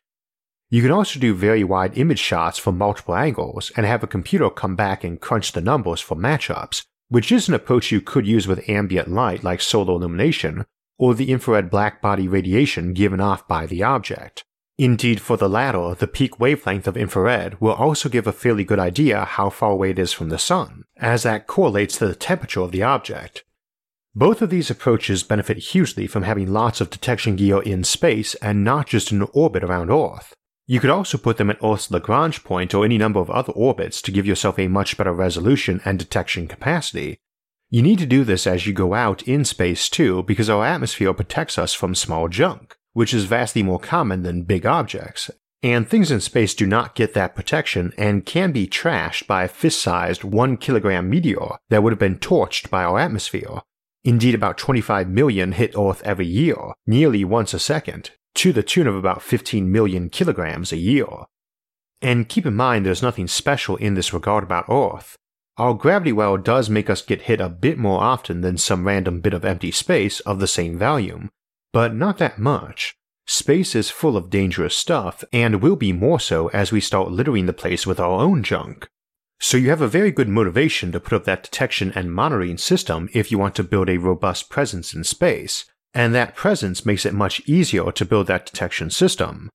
You 0.71 0.81
can 0.81 0.89
also 0.89 1.19
do 1.19 1.35
very 1.35 1.63
wide 1.63 1.95
image 1.95 2.17
shots 2.17 2.57
from 2.57 2.79
multiple 2.79 3.13
angles 3.13 3.71
and 3.77 3.85
have 3.85 4.01
a 4.01 4.07
computer 4.07 4.49
come 4.49 4.75
back 4.75 5.03
and 5.03 5.21
crunch 5.21 5.51
the 5.51 5.61
numbers 5.61 6.01
for 6.01 6.15
matchups, 6.15 6.83
which 7.09 7.31
is 7.31 7.47
an 7.47 7.53
approach 7.53 7.91
you 7.91 8.01
could 8.01 8.25
use 8.25 8.47
with 8.47 8.67
ambient 8.67 9.07
light 9.07 9.43
like 9.43 9.61
solar 9.61 9.93
illumination 9.93 10.65
or 10.97 11.13
the 11.13 11.31
infrared 11.31 11.69
blackbody 11.69 12.27
radiation 12.27 12.93
given 12.93 13.21
off 13.21 13.47
by 13.47 13.67
the 13.67 13.83
object. 13.83 14.43
Indeed, 14.79 15.19
for 15.19 15.35
the 15.35 15.49
latter, 15.49 15.93
the 15.93 16.07
peak 16.07 16.39
wavelength 16.39 16.87
of 16.87 16.95
infrared 16.95 17.59
will 17.59 17.73
also 17.73 18.07
give 18.07 18.25
a 18.25 18.31
fairly 18.31 18.63
good 18.63 18.79
idea 18.79 19.25
how 19.25 19.49
far 19.49 19.71
away 19.71 19.89
it 19.89 19.99
is 19.99 20.13
from 20.13 20.29
the 20.29 20.39
sun, 20.39 20.85
as 20.95 21.23
that 21.23 21.47
correlates 21.47 21.97
to 21.97 22.07
the 22.07 22.15
temperature 22.15 22.61
of 22.61 22.71
the 22.71 22.81
object, 22.81 23.43
both 24.15 24.41
of 24.41 24.49
these 24.49 24.69
approaches 24.71 25.21
benefit 25.21 25.57
hugely 25.57 26.07
from 26.07 26.23
having 26.23 26.53
lots 26.53 26.79
of 26.79 26.89
detection 26.89 27.35
gear 27.35 27.61
in 27.61 27.83
space 27.83 28.35
and 28.35 28.63
not 28.63 28.87
just 28.87 29.11
in 29.11 29.21
orbit 29.33 29.65
around 29.65 29.91
Earth. 29.91 30.33
You 30.65 30.79
could 30.79 30.89
also 30.89 31.17
put 31.17 31.35
them 31.35 31.49
at 31.49 31.61
Earth's 31.61 31.91
Lagrange 31.91 32.45
point 32.45 32.73
or 32.73 32.85
any 32.85 32.97
number 32.97 33.19
of 33.19 33.29
other 33.29 33.51
orbits 33.51 34.01
to 34.03 34.13
give 34.13 34.25
yourself 34.25 34.57
a 34.57 34.69
much 34.69 34.95
better 34.95 35.11
resolution 35.11 35.81
and 35.83 35.99
detection 35.99 36.47
capacity. 36.47 37.17
You 37.69 37.81
need 37.81 37.99
to 37.99 38.05
do 38.05 38.23
this 38.23 38.47
as 38.47 38.65
you 38.65 38.71
go 38.71 38.93
out 38.93 39.23
in 39.23 39.43
space 39.43 39.89
too 39.89 40.23
because 40.23 40.49
our 40.49 40.65
atmosphere 40.65 41.13
protects 41.13 41.57
us 41.57 41.73
from 41.73 41.95
small 41.95 42.29
junk, 42.29 42.77
which 42.93 43.13
is 43.13 43.25
vastly 43.25 43.63
more 43.63 43.79
common 43.79 44.23
than 44.23 44.43
big 44.43 44.65
objects, 44.65 45.29
and 45.61 45.87
things 45.87 46.11
in 46.11 46.21
space 46.21 46.53
do 46.53 46.65
not 46.65 46.95
get 46.95 47.13
that 47.13 47.35
protection 47.35 47.93
and 47.97 48.25
can 48.25 48.51
be 48.51 48.67
trashed 48.67 49.27
by 49.27 49.43
a 49.43 49.47
fist 49.47 49.81
sized 49.81 50.23
1 50.23 50.57
kilogram 50.57 51.09
meteor 51.09 51.57
that 51.69 51.83
would 51.83 51.91
have 51.91 51.99
been 51.99 52.17
torched 52.17 52.69
by 52.69 52.83
our 52.83 52.97
atmosphere, 52.97 53.61
Indeed, 54.03 54.33
about 54.33 54.57
25 54.57 55.09
million 55.09 55.51
hit 55.51 55.75
Earth 55.77 56.01
every 56.05 56.25
year, 56.25 56.55
nearly 56.87 57.25
once 57.25 57.53
a 57.53 57.59
second, 57.59 58.11
to 58.35 58.53
the 58.53 58.63
tune 58.63 58.87
of 58.87 58.95
about 58.95 59.21
15 59.21 59.69
million 59.69 60.09
kilograms 60.09 60.71
a 60.71 60.77
year. 60.77 61.07
And 62.01 62.29
keep 62.29 62.45
in 62.45 62.55
mind 62.55 62.85
there's 62.85 63.03
nothing 63.03 63.27
special 63.27 63.75
in 63.75 63.95
this 63.95 64.13
regard 64.13 64.43
about 64.43 64.69
Earth. 64.69 65.17
Our 65.57 65.73
gravity 65.73 66.13
well 66.13 66.37
does 66.37 66.69
make 66.69 66.89
us 66.89 67.01
get 67.01 67.23
hit 67.23 67.41
a 67.41 67.49
bit 67.49 67.77
more 67.77 68.01
often 68.01 68.39
than 68.39 68.57
some 68.57 68.87
random 68.87 69.19
bit 69.19 69.33
of 69.33 69.43
empty 69.43 69.71
space 69.71 70.21
of 70.21 70.39
the 70.39 70.47
same 70.47 70.77
volume, 70.77 71.29
but 71.71 71.93
not 71.93 72.17
that 72.17 72.39
much. 72.39 72.95
Space 73.25 73.75
is 73.75 73.91
full 73.91 74.17
of 74.17 74.29
dangerous 74.29 74.75
stuff, 74.75 75.23
and 75.31 75.61
will 75.61 75.75
be 75.75 75.93
more 75.93 76.19
so 76.19 76.47
as 76.47 76.71
we 76.71 76.81
start 76.81 77.11
littering 77.11 77.45
the 77.45 77.53
place 77.53 77.85
with 77.85 77.99
our 77.99 78.21
own 78.21 78.41
junk. 78.41 78.87
So 79.39 79.55
you 79.55 79.69
have 79.69 79.81
a 79.81 79.87
very 79.87 80.11
good 80.11 80.27
motivation 80.27 80.91
to 80.91 80.99
put 80.99 81.13
up 81.13 81.25
that 81.25 81.43
detection 81.43 81.93
and 81.95 82.11
monitoring 82.11 82.57
system 82.57 83.07
if 83.13 83.31
you 83.31 83.37
want 83.37 83.55
to 83.55 83.63
build 83.63 83.87
a 83.87 83.97
robust 83.97 84.49
presence 84.49 84.93
in 84.93 85.03
space, 85.03 85.65
and 85.93 86.13
that 86.13 86.35
presence 86.35 86.85
makes 86.85 87.05
it 87.05 87.13
much 87.13 87.41
easier 87.47 87.91
to 87.91 88.05
build 88.05 88.27
that 88.27 88.45
detection 88.45 88.89
system. 88.89 89.49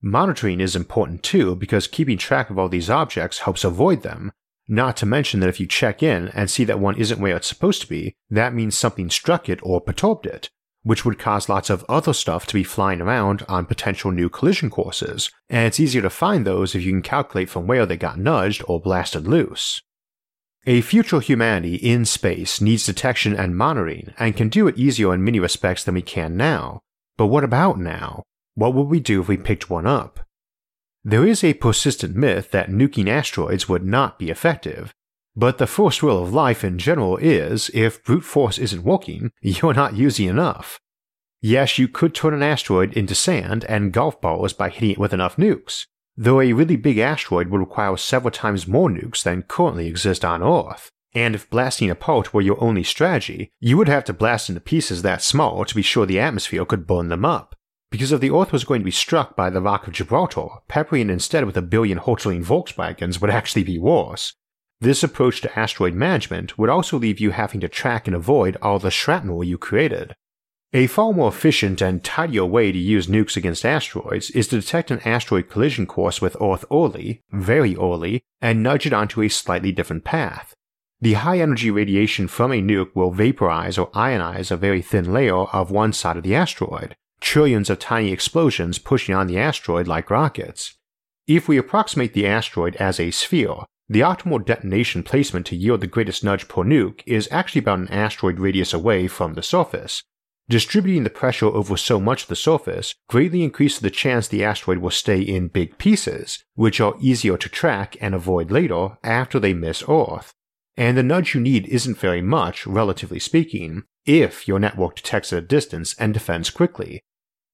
Monitoring 0.00 0.60
is 0.60 0.74
important 0.74 1.22
too 1.22 1.54
because 1.54 1.86
keeping 1.86 2.16
track 2.16 2.48
of 2.48 2.58
all 2.58 2.68
these 2.68 2.88
objects 2.88 3.40
helps 3.40 3.64
avoid 3.64 4.02
them, 4.02 4.32
not 4.66 4.96
to 4.96 5.04
mention 5.04 5.40
that 5.40 5.48
if 5.48 5.60
you 5.60 5.66
check 5.66 6.02
in 6.02 6.28
and 6.28 6.48
see 6.48 6.64
that 6.64 6.80
one 6.80 6.96
isn't 6.96 7.20
where 7.20 7.36
it's 7.36 7.48
supposed 7.48 7.82
to 7.82 7.88
be, 7.88 8.14
that 8.30 8.54
means 8.54 8.78
something 8.78 9.10
struck 9.10 9.48
it 9.48 9.58
or 9.62 9.80
perturbed 9.80 10.26
it, 10.26 10.48
which 10.82 11.04
would 11.04 11.18
cause 11.18 11.48
lots 11.48 11.70
of 11.70 11.84
other 11.88 12.12
stuff 12.12 12.46
to 12.46 12.54
be 12.54 12.64
flying 12.64 13.00
around 13.00 13.44
on 13.48 13.66
potential 13.66 14.10
new 14.10 14.28
collision 14.28 14.70
courses, 14.70 15.30
and 15.48 15.66
it's 15.66 15.80
easier 15.80 16.02
to 16.02 16.10
find 16.10 16.46
those 16.46 16.74
if 16.74 16.82
you 16.82 16.92
can 16.92 17.02
calculate 17.02 17.50
from 17.50 17.66
where 17.66 17.84
they 17.84 17.96
got 17.96 18.18
nudged 18.18 18.62
or 18.66 18.80
blasted 18.80 19.26
loose. 19.26 19.82
A 20.66 20.82
future 20.82 21.20
humanity 21.20 21.76
in 21.76 22.04
space 22.04 22.60
needs 22.60 22.84
detection 22.84 23.34
and 23.34 23.56
monitoring 23.56 24.12
and 24.18 24.36
can 24.36 24.48
do 24.48 24.68
it 24.68 24.76
easier 24.76 25.14
in 25.14 25.24
many 25.24 25.40
respects 25.40 25.84
than 25.84 25.94
we 25.94 26.02
can 26.02 26.36
now. 26.36 26.80
But 27.16 27.28
what 27.28 27.44
about 27.44 27.78
now? 27.78 28.22
What 28.54 28.74
would 28.74 28.88
we 28.88 29.00
do 29.00 29.22
if 29.22 29.28
we 29.28 29.38
picked 29.38 29.70
one 29.70 29.86
up? 29.86 30.20
There 31.02 31.26
is 31.26 31.42
a 31.42 31.54
persistent 31.54 32.14
myth 32.14 32.50
that 32.50 32.68
nuking 32.68 33.08
asteroids 33.08 33.70
would 33.70 33.86
not 33.86 34.18
be 34.18 34.28
effective, 34.28 34.92
but 35.36 35.58
the 35.58 35.66
first 35.66 36.02
rule 36.02 36.22
of 36.22 36.32
life 36.32 36.64
in 36.64 36.78
general 36.78 37.16
is 37.16 37.70
if 37.72 38.02
brute 38.04 38.24
force 38.24 38.58
isn't 38.58 38.84
working, 38.84 39.30
you're 39.40 39.74
not 39.74 39.96
using 39.96 40.28
enough. 40.28 40.80
Yes, 41.40 41.78
you 41.78 41.88
could 41.88 42.14
turn 42.14 42.34
an 42.34 42.42
asteroid 42.42 42.92
into 42.92 43.14
sand 43.14 43.64
and 43.64 43.92
golf 43.92 44.20
balls 44.20 44.52
by 44.52 44.68
hitting 44.68 44.90
it 44.90 44.98
with 44.98 45.14
enough 45.14 45.36
nukes, 45.36 45.86
though 46.16 46.40
a 46.40 46.52
really 46.52 46.76
big 46.76 46.98
asteroid 46.98 47.48
would 47.48 47.60
require 47.60 47.96
several 47.96 48.30
times 48.30 48.66
more 48.66 48.90
nukes 48.90 49.22
than 49.22 49.42
currently 49.42 49.86
exist 49.86 50.24
on 50.24 50.42
Earth. 50.42 50.90
And 51.14 51.34
if 51.34 51.48
blasting 51.48 51.90
apart 51.90 52.32
were 52.32 52.42
your 52.42 52.62
only 52.62 52.84
strategy, 52.84 53.50
you 53.58 53.76
would 53.78 53.88
have 53.88 54.04
to 54.04 54.12
blast 54.12 54.48
into 54.48 54.60
pieces 54.60 55.02
that 55.02 55.22
small 55.22 55.64
to 55.64 55.74
be 55.74 55.82
sure 55.82 56.06
the 56.06 56.20
atmosphere 56.20 56.64
could 56.64 56.86
burn 56.86 57.08
them 57.08 57.24
up. 57.24 57.56
Because 57.90 58.12
if 58.12 58.20
the 58.20 58.30
Earth 58.30 58.52
was 58.52 58.64
going 58.64 58.82
to 58.82 58.84
be 58.84 58.92
struck 58.92 59.34
by 59.34 59.50
the 59.50 59.60
Rock 59.60 59.86
of 59.86 59.94
Gibraltar, 59.94 60.46
peppering 60.68 61.10
instead 61.10 61.44
with 61.44 61.56
a 61.56 61.62
billion 61.62 61.98
hurtling 61.98 62.44
Volkswagens 62.44 63.20
would 63.20 63.30
actually 63.38 63.64
be 63.64 63.78
worse, 63.78 64.34
This 64.80 65.02
approach 65.02 65.42
to 65.42 65.58
asteroid 65.58 65.92
management 65.92 66.56
would 66.56 66.70
also 66.70 66.98
leave 66.98 67.20
you 67.20 67.32
having 67.32 67.60
to 67.60 67.68
track 67.68 68.06
and 68.06 68.16
avoid 68.16 68.56
all 68.62 68.78
the 68.78 68.90
shrapnel 68.90 69.44
you 69.44 69.58
created. 69.58 70.14
A 70.72 70.86
far 70.86 71.12
more 71.12 71.28
efficient 71.28 71.82
and 71.82 72.02
tidier 72.02 72.46
way 72.46 72.72
to 72.72 72.78
use 72.78 73.06
nukes 73.06 73.36
against 73.36 73.66
asteroids 73.66 74.30
is 74.30 74.48
to 74.48 74.60
detect 74.60 74.90
an 74.90 75.00
asteroid 75.00 75.50
collision 75.50 75.84
course 75.84 76.22
with 76.22 76.36
Earth 76.40 76.64
early, 76.72 77.20
very 77.30 77.76
early, 77.76 78.22
and 78.40 78.62
nudge 78.62 78.86
it 78.86 78.92
onto 78.92 79.20
a 79.20 79.28
slightly 79.28 79.72
different 79.72 80.04
path. 80.04 80.54
The 81.00 81.14
high 81.14 81.40
energy 81.40 81.70
radiation 81.70 82.28
from 82.28 82.52
a 82.52 82.62
nuke 82.62 82.94
will 82.94 83.10
vaporize 83.10 83.78
or 83.78 83.90
ionize 83.90 84.50
a 84.50 84.56
very 84.56 84.80
thin 84.80 85.12
layer 85.12 85.34
of 85.34 85.70
one 85.70 85.92
side 85.92 86.16
of 86.16 86.22
the 86.22 86.34
asteroid, 86.34 86.94
trillions 87.20 87.68
of 87.68 87.78
tiny 87.78 88.12
explosions 88.12 88.78
pushing 88.78 89.14
on 89.14 89.26
the 89.26 89.38
asteroid 89.38 89.88
like 89.88 90.08
rockets. 90.08 90.74
If 91.26 91.48
we 91.48 91.58
approximate 91.58 92.14
the 92.14 92.26
asteroid 92.26 92.76
as 92.76 93.00
a 93.00 93.10
sphere, 93.10 93.64
the 93.90 94.00
optimal 94.00 94.42
detonation 94.42 95.02
placement 95.02 95.44
to 95.44 95.56
yield 95.56 95.82
the 95.82 95.86
greatest 95.86 96.24
nudge 96.24 96.48
per 96.48 96.62
nuke 96.62 97.02
is 97.04 97.28
actually 97.30 97.58
about 97.58 97.80
an 97.80 97.88
asteroid 97.88 98.38
radius 98.38 98.72
away 98.72 99.06
from 99.06 99.34
the 99.34 99.42
surface, 99.42 100.02
Distributing 100.50 101.04
the 101.04 101.10
pressure 101.10 101.46
over 101.46 101.76
so 101.76 102.00
much 102.00 102.22
of 102.22 102.28
the 102.28 102.34
surface 102.34 102.96
greatly 103.08 103.44
increases 103.44 103.78
the 103.78 103.88
chance 103.88 104.26
the 104.26 104.42
asteroid 104.42 104.78
will 104.78 104.90
stay 104.90 105.20
in 105.20 105.46
big 105.46 105.78
pieces, 105.78 106.42
which 106.56 106.80
are 106.80 106.96
easier 107.00 107.36
to 107.36 107.48
track 107.48 107.96
and 108.00 108.16
avoid 108.16 108.50
later 108.50 108.98
after 109.04 109.38
they 109.38 109.54
miss 109.54 109.84
Earth. 109.88 110.34
And 110.76 110.98
the 110.98 111.04
nudge 111.04 111.36
you 111.36 111.40
need 111.40 111.68
isn't 111.68 111.98
very 111.98 112.20
much, 112.20 112.66
relatively 112.66 113.20
speaking, 113.20 113.84
if 114.04 114.48
your 114.48 114.58
network 114.58 114.96
detects 114.96 115.32
at 115.32 115.38
a 115.38 115.46
distance 115.46 115.94
and 116.00 116.12
defends 116.12 116.50
quickly. 116.50 117.00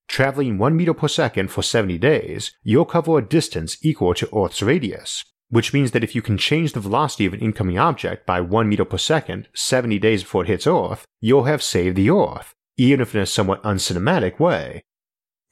Traveling 0.09 0.57
1 0.57 0.75
meter 0.75 0.95
per 0.95 1.09
second 1.09 1.51
for 1.51 1.61
70 1.61 1.99
days, 1.99 2.53
you'll 2.63 2.87
cover 2.87 3.19
a 3.19 3.29
distance 3.29 3.77
equal 3.83 4.15
to 4.15 4.31
Earth's 4.35 4.63
radius, 4.63 5.23
which 5.49 5.73
means 5.73 5.93
that 5.93 6.05
if 6.05 6.15
you 6.15 6.23
can 6.23 6.39
change 6.39 6.73
the 6.73 6.81
velocity 6.81 7.27
of 7.27 7.33
an 7.33 7.41
incoming 7.41 7.79
object 7.79 8.27
by 8.27 8.41
1 8.41 8.69
meter 8.69 8.85
per 8.85 8.99
second 8.99 9.49
70 9.55 9.99
days 9.99 10.23
before 10.23 10.43
it 10.43 10.49
hits 10.49 10.67
Earth, 10.67 11.05
you'll 11.21 11.45
have 11.45 11.63
saved 11.63 11.97
the 11.97 12.11
Earth, 12.11 12.55
even 12.77 13.01
if 13.01 13.15
in 13.15 13.21
a 13.21 13.27
somewhat 13.27 13.63
uncinematic 13.63 14.41
way. 14.41 14.83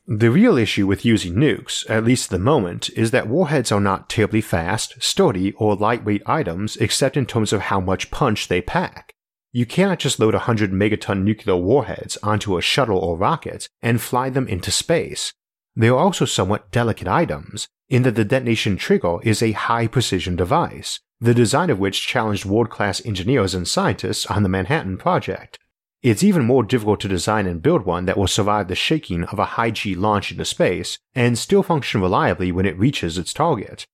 The 0.06 0.30
real 0.30 0.58
issue 0.58 0.86
with 0.86 1.06
using 1.06 1.34
nukes, 1.34 1.88
at 1.88 2.04
least 2.04 2.26
at 2.26 2.30
the 2.30 2.44
moment, 2.44 2.90
is 2.90 3.10
that 3.12 3.26
warheads 3.26 3.72
are 3.72 3.80
not 3.80 4.10
terribly 4.10 4.42
fast, 4.42 5.02
sturdy, 5.02 5.52
or 5.52 5.76
lightweight 5.76 6.22
items 6.26 6.76
except 6.76 7.16
in 7.16 7.24
terms 7.24 7.54
of 7.54 7.62
how 7.62 7.80
much 7.80 8.10
punch 8.10 8.48
they 8.48 8.60
pack. 8.60 9.14
You 9.50 9.64
cannot 9.64 10.00
just 10.00 10.18
load 10.18 10.34
100 10.34 10.72
megaton 10.72 11.22
nuclear 11.22 11.56
warheads 11.56 12.18
onto 12.22 12.58
a 12.58 12.62
shuttle 12.62 12.98
or 12.98 13.16
rocket 13.16 13.68
and 13.80 14.02
fly 14.02 14.28
them 14.28 14.46
into 14.46 14.70
space. 14.70 15.32
They 15.74 15.88
are 15.88 15.96
also 15.96 16.26
somewhat 16.26 16.70
delicate 16.70 17.08
items, 17.08 17.68
in 17.88 18.02
that 18.02 18.14
the 18.14 18.24
detonation 18.24 18.76
trigger 18.76 19.18
is 19.22 19.42
a 19.42 19.52
high 19.52 19.86
precision 19.86 20.36
device, 20.36 21.00
the 21.20 21.34
design 21.34 21.70
of 21.70 21.78
which 21.78 22.06
challenged 22.06 22.44
world 22.44 22.70
class 22.70 23.04
engineers 23.04 23.54
and 23.54 23.68
scientists 23.68 24.26
on 24.26 24.42
the 24.42 24.48
Manhattan 24.48 24.96
Project. 24.96 25.58
It's 26.02 26.22
even 26.22 26.44
more 26.44 26.62
difficult 26.62 27.00
to 27.00 27.08
design 27.08 27.46
and 27.46 27.62
build 27.62 27.86
one 27.86 28.04
that 28.04 28.18
will 28.18 28.26
survive 28.26 28.68
the 28.68 28.74
shaking 28.74 29.24
of 29.24 29.38
a 29.38 29.56
high 29.56 29.70
G 29.70 29.94
launch 29.94 30.30
into 30.30 30.44
space 30.44 30.98
and 31.14 31.38
still 31.38 31.62
function 31.62 32.02
reliably 32.02 32.52
when 32.52 32.66
it 32.66 32.78
reaches 32.78 33.16
its 33.16 33.32
target. 33.32 33.86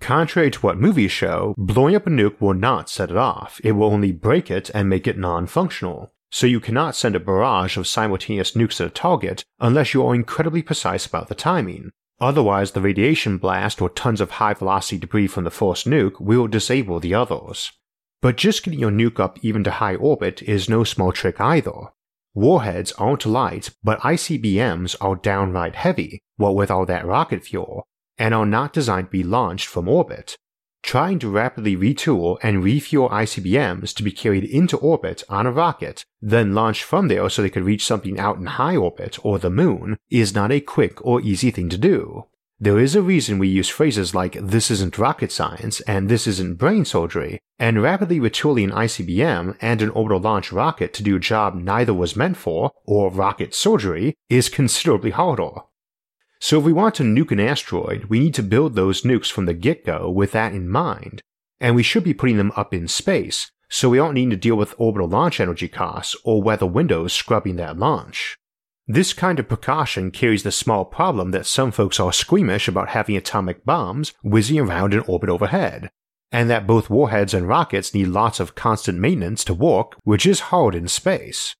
Contrary 0.00 0.50
to 0.50 0.60
what 0.60 0.78
movies 0.78 1.10
show, 1.10 1.54
blowing 1.58 1.96
up 1.96 2.06
a 2.06 2.10
nuke 2.10 2.40
will 2.40 2.54
not 2.54 2.88
set 2.88 3.10
it 3.10 3.16
off, 3.16 3.60
it 3.64 3.72
will 3.72 3.92
only 3.92 4.12
break 4.12 4.50
it 4.50 4.70
and 4.74 4.88
make 4.88 5.06
it 5.06 5.18
non 5.18 5.46
functional. 5.46 6.12
So 6.30 6.46
you 6.46 6.60
cannot 6.60 6.94
send 6.94 7.16
a 7.16 7.20
barrage 7.20 7.76
of 7.76 7.86
simultaneous 7.86 8.52
nukes 8.52 8.80
at 8.80 8.86
a 8.86 8.90
target 8.90 9.44
unless 9.58 9.94
you 9.94 10.06
are 10.06 10.14
incredibly 10.14 10.62
precise 10.62 11.06
about 11.06 11.28
the 11.28 11.34
timing. 11.34 11.90
Otherwise, 12.18 12.72
the 12.72 12.80
radiation 12.80 13.36
blast 13.36 13.82
or 13.82 13.90
tons 13.90 14.20
of 14.20 14.32
high 14.32 14.54
velocity 14.54 14.98
debris 14.98 15.26
from 15.26 15.44
the 15.44 15.50
first 15.50 15.86
nuke 15.86 16.18
will 16.20 16.46
disable 16.46 16.98
the 16.98 17.14
others. 17.14 17.72
But 18.22 18.36
just 18.36 18.62
getting 18.62 18.80
your 18.80 18.90
nuke 18.90 19.20
up 19.20 19.38
even 19.42 19.62
to 19.64 19.70
high 19.72 19.96
orbit 19.96 20.42
is 20.42 20.68
no 20.68 20.82
small 20.82 21.12
trick 21.12 21.40
either. 21.40 21.90
Warheads 22.34 22.92
aren't 22.92 23.26
light, 23.26 23.70
but 23.82 24.00
ICBMs 24.00 24.96
are 25.00 25.16
downright 25.16 25.74
heavy, 25.74 26.20
what 26.36 26.54
with 26.54 26.70
all 26.70 26.86
that 26.86 27.06
rocket 27.06 27.44
fuel, 27.44 27.86
and 28.18 28.34
are 28.34 28.46
not 28.46 28.72
designed 28.72 29.08
to 29.08 29.10
be 29.10 29.22
launched 29.22 29.66
from 29.66 29.88
orbit. 29.88 30.36
Trying 30.86 31.18
to 31.18 31.28
rapidly 31.28 31.74
retool 31.76 32.38
and 32.44 32.62
refuel 32.62 33.08
ICBMs 33.08 33.92
to 33.92 34.04
be 34.04 34.12
carried 34.12 34.44
into 34.44 34.76
orbit 34.76 35.24
on 35.28 35.44
a 35.44 35.50
rocket, 35.50 36.04
then 36.22 36.54
launched 36.54 36.84
from 36.84 37.08
there 37.08 37.28
so 37.28 37.42
they 37.42 37.50
could 37.50 37.64
reach 37.64 37.84
something 37.84 38.20
out 38.20 38.36
in 38.36 38.46
high 38.46 38.76
orbit 38.76 39.18
or 39.24 39.40
the 39.40 39.50
moon, 39.50 39.98
is 40.10 40.32
not 40.32 40.52
a 40.52 40.60
quick 40.60 41.04
or 41.04 41.20
easy 41.20 41.50
thing 41.50 41.68
to 41.70 41.76
do. 41.76 42.26
There 42.60 42.78
is 42.78 42.94
a 42.94 43.02
reason 43.02 43.40
we 43.40 43.48
use 43.48 43.68
phrases 43.68 44.14
like 44.14 44.34
this 44.40 44.70
isn't 44.70 44.96
rocket 44.96 45.32
science 45.32 45.80
and 45.80 46.08
this 46.08 46.28
isn't 46.28 46.58
brain 46.58 46.84
surgery, 46.84 47.40
and 47.58 47.82
rapidly 47.82 48.20
retooling 48.20 48.66
an 48.66 48.70
ICBM 48.70 49.56
and 49.60 49.82
an 49.82 49.90
orbital 49.90 50.20
launch 50.20 50.52
rocket 50.52 50.94
to 50.94 51.02
do 51.02 51.16
a 51.16 51.18
job 51.18 51.56
neither 51.56 51.92
was 51.92 52.14
meant 52.14 52.36
for, 52.36 52.70
or 52.84 53.10
rocket 53.10 53.56
surgery, 53.56 54.14
is 54.30 54.48
considerably 54.48 55.10
harder. 55.10 55.62
So 56.40 56.58
if 56.58 56.64
we 56.64 56.72
want 56.72 56.94
to 56.96 57.02
nuke 57.02 57.32
an 57.32 57.40
asteroid, 57.40 58.04
we 58.04 58.20
need 58.20 58.34
to 58.34 58.42
build 58.42 58.74
those 58.74 59.02
nukes 59.02 59.30
from 59.30 59.46
the 59.46 59.54
get-go 59.54 60.10
with 60.10 60.32
that 60.32 60.52
in 60.52 60.68
mind, 60.68 61.22
and 61.60 61.74
we 61.74 61.82
should 61.82 62.04
be 62.04 62.14
putting 62.14 62.36
them 62.36 62.52
up 62.56 62.74
in 62.74 62.88
space, 62.88 63.50
so 63.68 63.88
we 63.88 63.96
don't 63.96 64.14
need 64.14 64.30
to 64.30 64.36
deal 64.36 64.56
with 64.56 64.74
orbital 64.78 65.08
launch 65.08 65.40
energy 65.40 65.68
costs 65.68 66.14
or 66.24 66.42
weather 66.42 66.66
windows 66.66 67.12
scrubbing 67.12 67.56
that 67.56 67.78
launch. 67.78 68.36
This 68.86 69.12
kind 69.12 69.40
of 69.40 69.48
precaution 69.48 70.12
carries 70.12 70.44
the 70.44 70.52
small 70.52 70.84
problem 70.84 71.32
that 71.32 71.46
some 71.46 71.72
folks 71.72 71.98
are 71.98 72.12
squeamish 72.12 72.68
about 72.68 72.90
having 72.90 73.16
atomic 73.16 73.64
bombs 73.64 74.12
whizzing 74.22 74.60
around 74.60 74.94
in 74.94 75.00
orbit 75.00 75.28
overhead, 75.28 75.90
and 76.30 76.48
that 76.50 76.66
both 76.66 76.90
warheads 76.90 77.34
and 77.34 77.48
rockets 77.48 77.94
need 77.94 78.08
lots 78.08 78.38
of 78.38 78.54
constant 78.54 78.98
maintenance 78.98 79.42
to 79.44 79.54
work, 79.54 79.96
which 80.04 80.26
is 80.26 80.40
hard 80.40 80.74
in 80.74 80.86
space. 80.86 81.56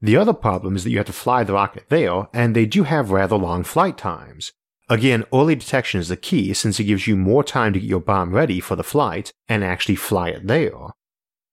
The 0.00 0.16
other 0.16 0.32
problem 0.32 0.76
is 0.76 0.84
that 0.84 0.90
you 0.90 0.98
have 0.98 1.06
to 1.06 1.12
fly 1.12 1.42
the 1.42 1.54
rocket 1.54 1.86
there, 1.88 2.28
and 2.32 2.54
they 2.54 2.66
do 2.66 2.84
have 2.84 3.10
rather 3.10 3.36
long 3.36 3.64
flight 3.64 3.98
times. 3.98 4.52
Again, 4.88 5.24
early 5.32 5.54
detection 5.54 6.00
is 6.00 6.08
the 6.08 6.16
key 6.16 6.54
since 6.54 6.80
it 6.80 6.84
gives 6.84 7.06
you 7.06 7.16
more 7.16 7.44
time 7.44 7.72
to 7.72 7.80
get 7.80 7.88
your 7.88 8.00
bomb 8.00 8.32
ready 8.32 8.58
for 8.60 8.74
the 8.74 8.84
flight 8.84 9.32
and 9.48 9.62
actually 9.62 9.96
fly 9.96 10.30
it 10.30 10.46
there. 10.46 10.90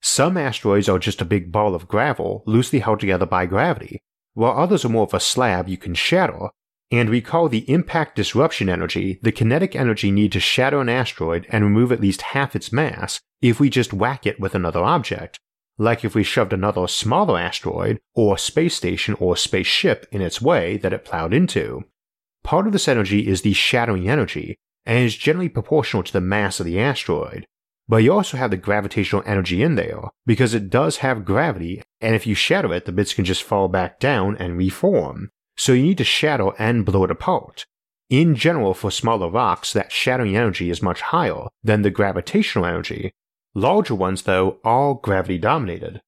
Some 0.02 0.38
asteroids 0.38 0.88
are 0.88 1.00
just 1.00 1.22
a 1.22 1.26
big 1.26 1.52
ball 1.52 1.76
of 1.76 1.88
gravel 1.88 2.44
loosely 2.46 2.80
held 2.80 3.00
together 3.00 3.26
by 3.26 3.46
gravity, 3.46 4.00
while 4.36 4.58
others 4.58 4.86
are 4.86 4.90
more 4.90 5.04
of 5.04 5.14
a 5.14 5.20
slab 5.20 5.68
you 5.68 5.78
can 5.78 5.96
shatter, 5.96 6.50
and 6.92 7.10
we 7.10 7.20
call 7.20 7.50
the 7.50 7.70
impact 7.70 8.16
disruption 8.16 8.70
energy 8.70 9.20
the 9.24 9.32
kinetic 9.32 9.76
energy 9.76 10.12
needed 10.12 10.34
to 10.34 10.40
shatter 10.40 10.80
an 10.80 10.90
asteroid 10.90 11.48
and 11.50 11.64
remove 11.64 11.92
at 11.92 12.00
least 12.00 12.22
half 12.22 12.56
its 12.56 12.72
mass 12.72 13.20
if 13.42 13.60
we 13.60 13.70
just 13.70 13.92
whack 13.92 14.26
it 14.26 14.40
with 14.40 14.56
another 14.56 14.84
object, 14.84 15.40
like 15.78 16.06
if 16.06 16.16
we 16.16 16.24
shoved 16.24 16.54
another 16.54 16.88
smaller 16.88 17.40
asteroid 17.40 18.00
or 18.14 18.38
space 18.38 18.76
station 18.76 19.16
or 19.20 19.36
spaceship 19.36 20.08
in 20.12 20.22
its 20.22 20.42
way 20.42 20.78
that 20.78 20.94
it 20.94 21.06
plowed 21.06 21.34
into. 21.34 21.84
Part 22.44 22.68
of 22.68 22.74
this 22.74 22.88
energy 22.88 23.28
is 23.28 23.42
the 23.42 23.54
shattering 23.54 24.10
energy, 24.10 24.58
and 24.86 25.00
is 25.00 25.16
generally 25.16 25.50
proportional 25.50 26.04
to 26.04 26.14
the 26.14 26.22
mass 26.22 26.60
of 26.60 26.66
the 26.66 26.80
asteroid, 26.80 27.46
but 27.88 27.98
you 27.98 28.12
also 28.12 28.38
have 28.38 28.52
the 28.52 28.58
gravitational 28.58 29.24
energy 29.26 29.62
in 29.62 29.76
there, 29.76 30.02
because 30.26 30.54
it 30.54 30.70
does 30.70 30.98
have 30.98 31.26
gravity, 31.26 31.82
and 32.02 32.16
if 32.16 32.26
you 32.26 32.34
shatter 32.34 32.74
it, 32.74 32.86
the 32.86 32.92
bits 32.92 33.14
can 33.14 33.26
just 33.26 33.44
fall 33.44 33.68
back 33.68 34.00
down 34.00 34.36
and 34.38 34.58
reform. 34.58 35.30
So 35.58 35.74
you 35.74 35.84
need 35.84 36.00
to 36.00 36.04
shatter 36.04 36.52
and 36.58 36.86
blow 36.86 37.04
it 37.04 37.12
apart. 37.12 37.66
In 38.10 38.36
general, 38.36 38.74
for 38.74 38.92
smaller 38.92 39.30
rocks, 39.30 39.74
that 39.74 39.92
shattering 39.92 40.36
energy 40.36 40.70
is 40.70 40.82
much 40.82 41.02
higher 41.02 41.48
than 41.64 41.82
the 41.82 41.90
gravitational 41.90 42.66
energy. 42.66 43.12
Larger 43.56 43.96
ones, 43.96 44.24
though, 44.24 44.60
are 44.66 44.96
gravity 44.96 45.38
dominated. 45.38 46.02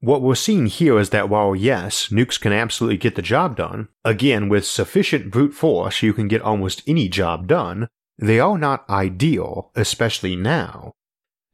What 0.00 0.22
we're 0.22 0.34
seeing 0.34 0.66
here 0.66 0.98
is 0.98 1.10
that 1.10 1.28
while 1.28 1.54
yes, 1.54 2.08
nukes 2.08 2.40
can 2.40 2.52
absolutely 2.52 2.96
get 2.96 3.14
the 3.14 3.22
job 3.22 3.56
done, 3.56 3.88
again, 4.04 4.48
with 4.48 4.66
sufficient 4.66 5.30
brute 5.30 5.54
force, 5.54 6.02
you 6.02 6.12
can 6.12 6.26
get 6.26 6.42
almost 6.42 6.82
any 6.88 7.08
job 7.08 7.46
done, 7.46 7.86
they 8.18 8.40
are 8.40 8.58
not 8.58 8.88
ideal, 8.90 9.70
especially 9.76 10.34
now. 10.34 10.92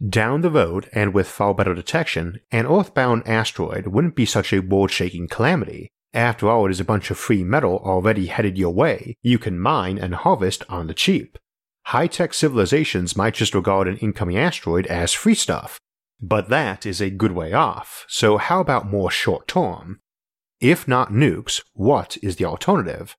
Down 0.07 0.43
the 0.43 0.51
road, 0.51 0.89
and 0.93 1.13
with 1.13 1.27
far 1.27 1.55
better 1.55 1.75
detection, 1.75 2.41
an 2.53 2.67
Earthbound 2.67 3.27
asteroid 3.27 3.89
wouldn't 3.89 4.15
be 4.15 4.25
such 4.25 4.53
a 4.53 4.61
world 4.61 4.91
shaking 4.91 5.29
calamity. 5.29 5.91
After 6.15 6.49
all, 6.49 6.67
it 6.67 6.71
is 6.71 6.81
a 6.81 6.85
bunch 6.85 7.11
of 7.11 7.19
free 7.19 7.45
metal 7.45 7.83
already 7.85 8.27
headed 8.27 8.57
your 8.57 8.73
way, 8.73 9.17
you 9.23 9.39
can 9.39 9.59
mine 9.59 9.99
and 9.99 10.15
harvest 10.15 10.65
on 10.69 10.87
the 10.87 10.95
cheap. 10.95 11.37
High 11.89 12.07
tech 12.07 12.35
civilizations 12.35 13.17
might 13.17 13.33
just 13.33 13.55
regard 13.55 13.89
an 13.89 13.97
incoming 13.97 14.37
asteroid 14.37 14.87
as 14.89 15.15
free 15.15 15.35
stuff, 15.35 15.81
but 16.21 16.51
that 16.51 16.85
is 16.85 17.01
a 17.01 17.09
good 17.09 17.33
way 17.33 17.55
off, 17.55 18.05
so 18.09 18.37
how 18.37 18.61
about 18.61 18.91
more 18.91 19.11
short 19.11 19.49
term? 19.49 19.99
If 20.61 20.87
not 20.87 21.15
nukes, 21.15 21.63
what 21.73 22.19
is 22.23 22.37
the 22.37 22.45
alternative? 22.45 23.17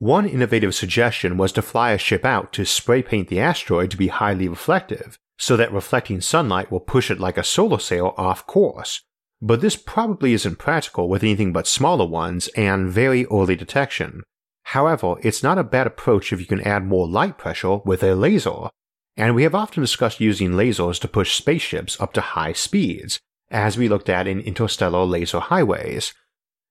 One 0.00 0.26
innovative 0.26 0.74
suggestion 0.74 1.36
was 1.36 1.52
to 1.52 1.62
fly 1.62 1.92
a 1.92 1.98
ship 1.98 2.24
out 2.24 2.52
to 2.54 2.64
spray 2.64 3.04
paint 3.04 3.28
the 3.28 3.38
asteroid 3.38 3.92
to 3.92 3.96
be 3.96 4.08
highly 4.08 4.48
reflective, 4.48 5.16
so 5.38 5.56
that 5.56 5.72
reflecting 5.72 6.20
sunlight 6.20 6.72
will 6.72 6.80
push 6.80 7.12
it 7.12 7.20
like 7.20 7.38
a 7.38 7.44
solar 7.44 7.78
sail 7.78 8.14
off 8.16 8.44
course. 8.48 9.00
But 9.40 9.60
this 9.60 9.76
probably 9.76 10.32
isn't 10.32 10.58
practical 10.58 11.08
with 11.08 11.22
anything 11.22 11.52
but 11.52 11.68
smaller 11.68 12.04
ones 12.04 12.48
and 12.56 12.90
very 12.90 13.26
early 13.26 13.54
detection. 13.54 14.24
However, 14.72 15.14
it's 15.22 15.42
not 15.42 15.56
a 15.56 15.64
bad 15.64 15.86
approach 15.86 16.30
if 16.30 16.40
you 16.40 16.46
can 16.46 16.60
add 16.60 16.84
more 16.84 17.08
light 17.08 17.38
pressure 17.38 17.78
with 17.86 18.02
a 18.02 18.14
laser. 18.14 18.68
and 19.16 19.34
we 19.34 19.42
have 19.42 19.54
often 19.54 19.82
discussed 19.82 20.20
using 20.20 20.52
lasers 20.52 21.00
to 21.00 21.08
push 21.08 21.34
spaceships 21.34 22.00
up 22.00 22.12
to 22.12 22.20
high 22.20 22.52
speeds, 22.52 23.18
as 23.50 23.76
we 23.78 23.88
looked 23.88 24.08
at 24.08 24.28
in 24.28 24.40
interstellar 24.40 25.04
laser 25.04 25.40
highways. 25.40 26.12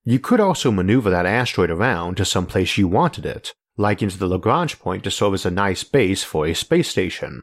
You 0.06 0.20
could 0.20 0.39
also 0.39 0.72
maneuver 0.72 1.10
that 1.10 1.25
asteroid 1.25 1.72
around 1.72 2.16
to 2.18 2.24
some 2.24 2.46
place 2.46 2.77
you 2.77 2.88
wanted 2.88 3.25
it, 3.25 3.54
like 3.75 4.01
into 4.01 4.18
the 4.18 4.27
Lagrange 4.27 4.80
point 4.80 5.04
to 5.04 5.12
serve 5.12 5.34
as 5.34 5.46
a 5.46 5.51
nice 5.51 5.84
base 5.84 6.24
for 6.24 6.46
a 6.46 6.54
space 6.54 6.88
station. 6.88 7.42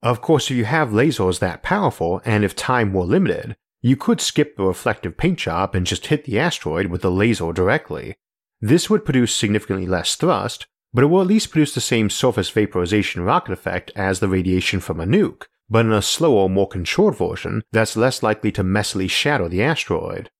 Of 0.00 0.22
course, 0.22 0.50
if 0.50 0.56
you 0.56 0.64
have 0.64 0.90
lasers 0.90 1.40
that 1.40 1.62
powerful 1.62 2.22
and 2.24 2.44
if 2.44 2.56
time 2.56 2.94
were 2.94 3.04
limited, 3.04 3.56
you 3.82 3.96
could 3.96 4.20
skip 4.20 4.56
the 4.56 4.62
reflective 4.62 5.16
paint 5.16 5.40
job 5.40 5.74
and 5.74 5.84
just 5.84 6.06
hit 6.06 6.24
the 6.24 6.38
asteroid 6.38 6.86
with 6.86 7.02
the 7.02 7.10
laser 7.10 7.52
directly. 7.52 8.14
This 8.62 8.88
would 8.88 9.04
produce 9.04 9.34
significantly 9.34 9.86
less 9.86 10.14
thrust, 10.14 10.66
but 10.94 11.02
it 11.02 11.08
will 11.08 11.20
at 11.20 11.26
least 11.26 11.50
produce 11.50 11.74
the 11.74 11.80
same 11.80 12.08
surface 12.08 12.48
vaporization 12.48 13.22
rocket 13.22 13.52
effect 13.52 13.90
as 13.96 14.20
the 14.20 14.28
radiation 14.28 14.78
from 14.78 15.00
a 15.00 15.04
nuke, 15.04 15.46
but 15.68 15.84
in 15.84 15.92
a 15.92 16.00
slower, 16.00 16.48
more 16.48 16.68
controlled 16.68 17.18
version 17.18 17.62
that's 17.72 17.96
less 17.96 18.22
likely 18.22 18.52
to 18.52 18.62
messily 18.62 19.10
shatter 19.10 19.48
the 19.48 19.64
asteroid. 19.64 20.30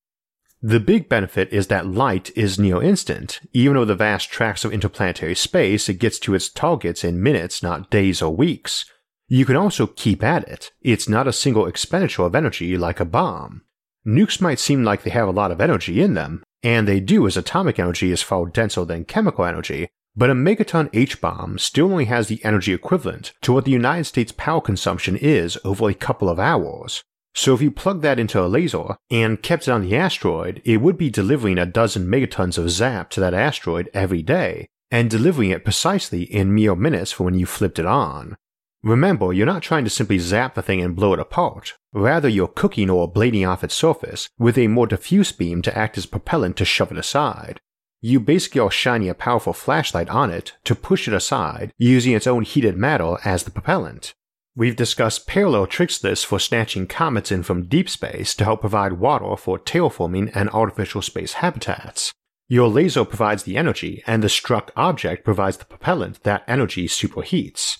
The 0.60 0.78
big 0.78 1.08
benefit 1.08 1.52
is 1.52 1.66
that 1.66 1.88
light 1.88 2.30
is 2.36 2.60
near 2.60 2.80
instant, 2.80 3.40
even 3.52 3.76
over 3.76 3.86
the 3.86 3.96
vast 3.96 4.30
tracts 4.30 4.64
of 4.64 4.72
interplanetary 4.72 5.34
space, 5.34 5.88
it 5.88 5.94
gets 5.94 6.20
to 6.20 6.34
its 6.36 6.48
targets 6.48 7.02
in 7.02 7.20
minutes, 7.20 7.60
not 7.60 7.90
days 7.90 8.22
or 8.22 8.36
weeks. 8.36 8.84
You 9.26 9.44
can 9.44 9.56
also 9.56 9.88
keep 9.88 10.22
at 10.22 10.46
it, 10.48 10.70
it's 10.80 11.08
not 11.08 11.26
a 11.26 11.32
single 11.32 11.66
expenditure 11.66 12.22
of 12.22 12.36
energy 12.36 12.76
like 12.76 13.00
a 13.00 13.04
bomb. 13.04 13.62
Nukes 14.06 14.40
might 14.40 14.60
seem 14.60 14.84
like 14.84 15.02
they 15.02 15.10
have 15.10 15.26
a 15.26 15.32
lot 15.32 15.50
of 15.50 15.60
energy 15.60 16.00
in 16.00 16.14
them, 16.14 16.44
and 16.62 16.86
they 16.86 17.00
do 17.00 17.26
as 17.26 17.36
atomic 17.36 17.78
energy 17.78 18.10
is 18.10 18.22
far 18.22 18.46
denser 18.46 18.84
than 18.84 19.04
chemical 19.04 19.44
energy, 19.44 19.88
but 20.14 20.30
a 20.30 20.34
megaton 20.34 20.90
H 20.92 21.20
bomb 21.20 21.58
still 21.58 21.90
only 21.90 22.04
has 22.04 22.28
the 22.28 22.44
energy 22.44 22.72
equivalent 22.72 23.32
to 23.42 23.52
what 23.52 23.64
the 23.64 23.70
United 23.70 24.04
States 24.04 24.32
power 24.32 24.60
consumption 24.60 25.16
is 25.16 25.58
over 25.64 25.88
a 25.88 25.94
couple 25.94 26.28
of 26.28 26.38
hours. 26.38 27.02
So 27.34 27.54
if 27.54 27.62
you 27.62 27.70
plug 27.70 28.02
that 28.02 28.18
into 28.18 28.42
a 28.42 28.46
laser 28.46 28.96
and 29.10 29.42
kept 29.42 29.66
it 29.66 29.70
on 29.70 29.82
the 29.82 29.96
asteroid, 29.96 30.60
it 30.64 30.82
would 30.82 30.98
be 30.98 31.08
delivering 31.08 31.58
a 31.58 31.64
dozen 31.64 32.06
megatons 32.06 32.58
of 32.58 32.70
zap 32.70 33.08
to 33.10 33.20
that 33.20 33.32
asteroid 33.32 33.88
every 33.94 34.22
day, 34.22 34.68
and 34.90 35.08
delivering 35.08 35.50
it 35.50 35.64
precisely 35.64 36.24
in 36.24 36.54
mere 36.54 36.76
minutes 36.76 37.12
for 37.12 37.24
when 37.24 37.38
you 37.38 37.46
flipped 37.46 37.78
it 37.78 37.86
on. 37.86 38.36
Remember, 38.82 39.32
you're 39.32 39.46
not 39.46 39.62
trying 39.62 39.84
to 39.84 39.90
simply 39.90 40.18
zap 40.18 40.54
the 40.54 40.62
thing 40.62 40.80
and 40.80 40.96
blow 40.96 41.12
it 41.12 41.20
apart. 41.20 41.74
Rather, 41.92 42.28
you're 42.28 42.48
cooking 42.48 42.90
or 42.90 43.10
ablating 43.10 43.48
off 43.48 43.62
its 43.62 43.74
surface 43.74 44.28
with 44.38 44.58
a 44.58 44.66
more 44.66 44.88
diffuse 44.88 45.30
beam 45.30 45.62
to 45.62 45.78
act 45.78 45.96
as 45.96 46.06
propellant 46.06 46.56
to 46.56 46.64
shove 46.64 46.90
it 46.90 46.98
aside. 46.98 47.60
You 48.00 48.18
basically 48.18 48.60
are 48.60 48.70
shining 48.72 49.08
a 49.08 49.14
powerful 49.14 49.52
flashlight 49.52 50.08
on 50.08 50.30
it 50.30 50.54
to 50.64 50.74
push 50.74 51.06
it 51.06 51.14
aside 51.14 51.72
using 51.78 52.12
its 52.12 52.26
own 52.26 52.42
heated 52.42 52.76
matter 52.76 53.18
as 53.24 53.44
the 53.44 53.52
propellant. 53.52 54.12
We've 54.56 54.74
discussed 54.74 55.28
parallel 55.28 55.68
tricks 55.68 55.98
this 55.98 56.24
for 56.24 56.40
snatching 56.40 56.88
comets 56.88 57.30
in 57.30 57.44
from 57.44 57.68
deep 57.68 57.88
space 57.88 58.34
to 58.34 58.44
help 58.44 58.60
provide 58.60 58.94
water 58.94 59.36
for 59.36 59.58
terraforming 59.58 60.32
and 60.34 60.50
artificial 60.50 61.00
space 61.00 61.34
habitats. 61.34 62.12
Your 62.48 62.68
laser 62.68 63.04
provides 63.04 63.44
the 63.44 63.56
energy, 63.56 64.02
and 64.06 64.22
the 64.22 64.28
struck 64.28 64.72
object 64.76 65.24
provides 65.24 65.56
the 65.56 65.64
propellant 65.64 66.22
that 66.24 66.44
energy 66.46 66.86
superheats. 66.86 67.78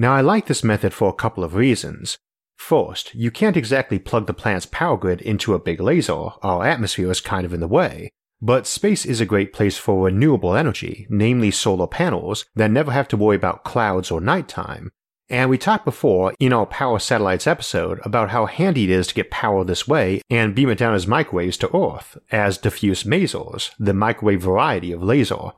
Now, 0.00 0.14
I 0.14 0.22
like 0.22 0.46
this 0.46 0.64
method 0.64 0.94
for 0.94 1.10
a 1.10 1.12
couple 1.12 1.44
of 1.44 1.54
reasons. 1.54 2.16
First, 2.56 3.14
you 3.14 3.30
can't 3.30 3.54
exactly 3.54 3.98
plug 3.98 4.26
the 4.26 4.32
planet's 4.32 4.64
power 4.64 4.96
grid 4.96 5.20
into 5.20 5.52
a 5.52 5.58
big 5.58 5.78
laser, 5.78 6.30
our 6.42 6.64
atmosphere 6.64 7.10
is 7.10 7.20
kind 7.20 7.44
of 7.44 7.52
in 7.52 7.60
the 7.60 7.68
way, 7.68 8.08
but 8.40 8.66
space 8.66 9.04
is 9.04 9.20
a 9.20 9.26
great 9.26 9.52
place 9.52 9.76
for 9.76 10.06
renewable 10.06 10.56
energy, 10.56 11.06
namely 11.10 11.50
solar 11.50 11.86
panels, 11.86 12.46
that 12.54 12.70
never 12.70 12.92
have 12.92 13.08
to 13.08 13.18
worry 13.18 13.36
about 13.36 13.62
clouds 13.62 14.10
or 14.10 14.22
nighttime. 14.22 14.90
And 15.28 15.50
we 15.50 15.58
talked 15.58 15.84
before 15.84 16.32
in 16.40 16.54
our 16.54 16.64
Power 16.64 16.98
Satellites 16.98 17.46
episode 17.46 18.00
about 18.02 18.30
how 18.30 18.46
handy 18.46 18.84
it 18.84 18.90
is 18.90 19.06
to 19.08 19.14
get 19.14 19.30
power 19.30 19.64
this 19.64 19.86
way 19.86 20.22
and 20.30 20.54
beam 20.54 20.70
it 20.70 20.78
down 20.78 20.94
as 20.94 21.06
microwaves 21.06 21.58
to 21.58 21.76
Earth, 21.76 22.16
as 22.30 22.56
diffuse 22.56 23.04
masers, 23.04 23.72
the 23.78 23.92
microwave 23.92 24.40
variety 24.40 24.92
of 24.92 25.02
laser. 25.02 25.50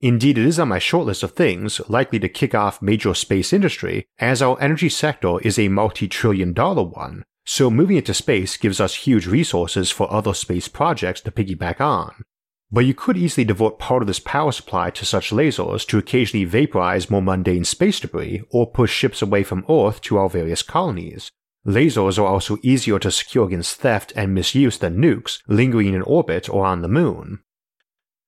Indeed, 0.00 0.38
it 0.38 0.46
is 0.46 0.60
on 0.60 0.68
my 0.68 0.78
shortlist 0.78 1.24
of 1.24 1.32
things 1.32 1.80
likely 1.88 2.20
to 2.20 2.28
kick 2.28 2.54
off 2.54 2.80
major 2.80 3.14
space 3.14 3.52
industry, 3.52 4.06
as 4.20 4.40
our 4.40 4.60
energy 4.60 4.88
sector 4.88 5.40
is 5.40 5.58
a 5.58 5.68
multi 5.68 6.06
trillion 6.06 6.52
dollar 6.52 6.84
one, 6.84 7.24
so 7.44 7.68
moving 7.68 7.96
into 7.96 8.14
space 8.14 8.56
gives 8.56 8.80
us 8.80 8.94
huge 8.94 9.26
resources 9.26 9.90
for 9.90 10.12
other 10.12 10.34
space 10.34 10.68
projects 10.68 11.20
to 11.22 11.32
piggyback 11.32 11.80
on. 11.80 12.22
But 12.70 12.84
you 12.84 12.94
could 12.94 13.16
easily 13.16 13.44
devote 13.44 13.78
part 13.78 14.02
of 14.02 14.06
this 14.06 14.20
power 14.20 14.52
supply 14.52 14.90
to 14.90 15.04
such 15.04 15.30
lasers 15.30 15.86
to 15.88 15.98
occasionally 15.98 16.44
vaporize 16.44 17.10
more 17.10 17.22
mundane 17.22 17.64
space 17.64 17.98
debris 17.98 18.42
or 18.50 18.70
push 18.70 18.92
ships 18.92 19.20
away 19.20 19.42
from 19.42 19.64
Earth 19.68 20.00
to 20.02 20.18
our 20.18 20.28
various 20.28 20.62
colonies. 20.62 21.30
Lasers 21.66 22.18
are 22.18 22.26
also 22.26 22.58
easier 22.62 22.98
to 23.00 23.10
secure 23.10 23.46
against 23.46 23.80
theft 23.80 24.12
and 24.14 24.32
misuse 24.32 24.78
than 24.78 24.98
nukes 24.98 25.38
lingering 25.48 25.94
in 25.94 26.02
orbit 26.02 26.48
or 26.48 26.64
on 26.64 26.82
the 26.82 26.88
moon. 26.88 27.40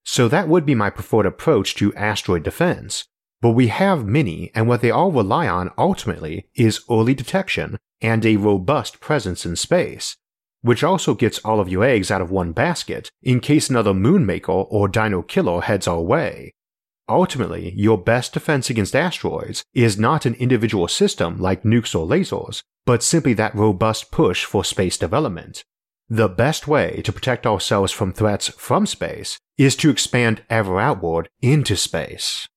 So 0.05 0.29
that 0.29 0.49
would 0.49 0.67
be 0.67 0.75
my 0.75 0.91
preferred 0.91 1.27
approach 1.27 1.75
to 1.77 1.95
asteroid 1.95 2.43
defense. 2.43 3.07
But 3.41 3.51
we 3.51 3.69
have 3.69 4.07
many, 4.07 4.51
and 4.55 4.69
what 4.69 4.83
they 4.83 4.91
all 4.91 5.13
rely 5.13 5.49
on 5.49 5.71
ultimately 5.79 6.49
is 6.55 6.85
early 6.91 7.15
detection 7.15 7.79
and 8.01 8.25
a 8.25 8.37
robust 8.37 9.01
presence 9.01 9.47
in 9.47 9.57
space, 9.57 10.17
which 10.63 10.85
also 10.85 11.15
gets 11.15 11.39
all 11.41 11.61
of 11.61 11.69
your 11.69 11.85
eggs 11.85 12.11
out 12.11 12.21
of 12.21 12.31
one 12.31 12.53
basket 12.53 13.11
in 13.23 13.41
case 13.41 13.71
another 13.71 13.93
Moonmaker 13.93 14.67
or 14.71 14.89
Dino 14.89 15.23
Killer 15.23 15.63
heads 15.63 15.89
our 15.89 16.01
way. 16.01 16.53
Ultimately, 17.09 17.73
your 17.77 17.99
best 17.99 18.35
defense 18.35 18.71
against 18.71 18.95
asteroids 18.95 19.65
is 19.75 19.99
not 19.99 20.27
an 20.27 20.35
individual 20.35 20.87
system 20.87 21.41
like 21.41 21.65
nukes 21.65 21.95
or 21.95 22.07
lasers, 22.07 22.63
but 22.87 23.03
simply 23.03 23.33
that 23.35 23.55
robust 23.55 24.11
push 24.11 24.45
for 24.45 24.65
space 24.65 24.97
development. 24.97 25.65
The 26.13 26.29
best 26.29 26.67
way 26.67 27.03
to 27.05 27.13
protect 27.13 27.47
ourselves 27.47 27.93
from 27.93 28.13
threats 28.13 28.49
from 28.49 28.85
space 28.85 29.39
is 29.57 29.77
to 29.77 29.91
expand 29.91 30.43
ever 30.51 30.81
outward 30.81 31.29
into 31.41 31.77
space. 31.77 32.49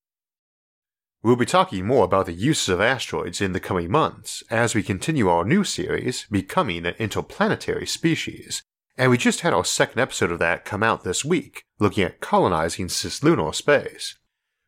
We'll 1.22 1.36
be 1.36 1.46
talking 1.46 1.86
more 1.86 2.04
about 2.04 2.26
the 2.26 2.34
uses 2.34 2.68
of 2.70 2.82
asteroids 2.82 3.42
in 3.42 3.52
the 3.52 3.60
coming 3.60 3.92
months 3.92 4.42
as 4.50 4.74
we 4.74 4.82
continue 4.82 5.30
our 5.30 5.46
new 5.46 5.64
series, 5.64 6.26
Becoming 6.32 6.88
an 6.88 6.96
Interplanetary 6.98 7.86
Species. 7.86 8.64
And 8.98 9.12
we 9.12 9.20
just 9.20 9.42
had 9.42 9.54
our 9.54 9.64
second 9.64 10.00
episode 10.00 10.32
of 10.32 10.40
that 10.40 10.66
come 10.66 10.82
out 10.82 11.04
this 11.04 11.24
week, 11.24 11.64
looking 11.80 12.04
at 12.04 12.22
colonizing 12.22 12.88
cislunar 12.88 13.54
space. 13.54 14.18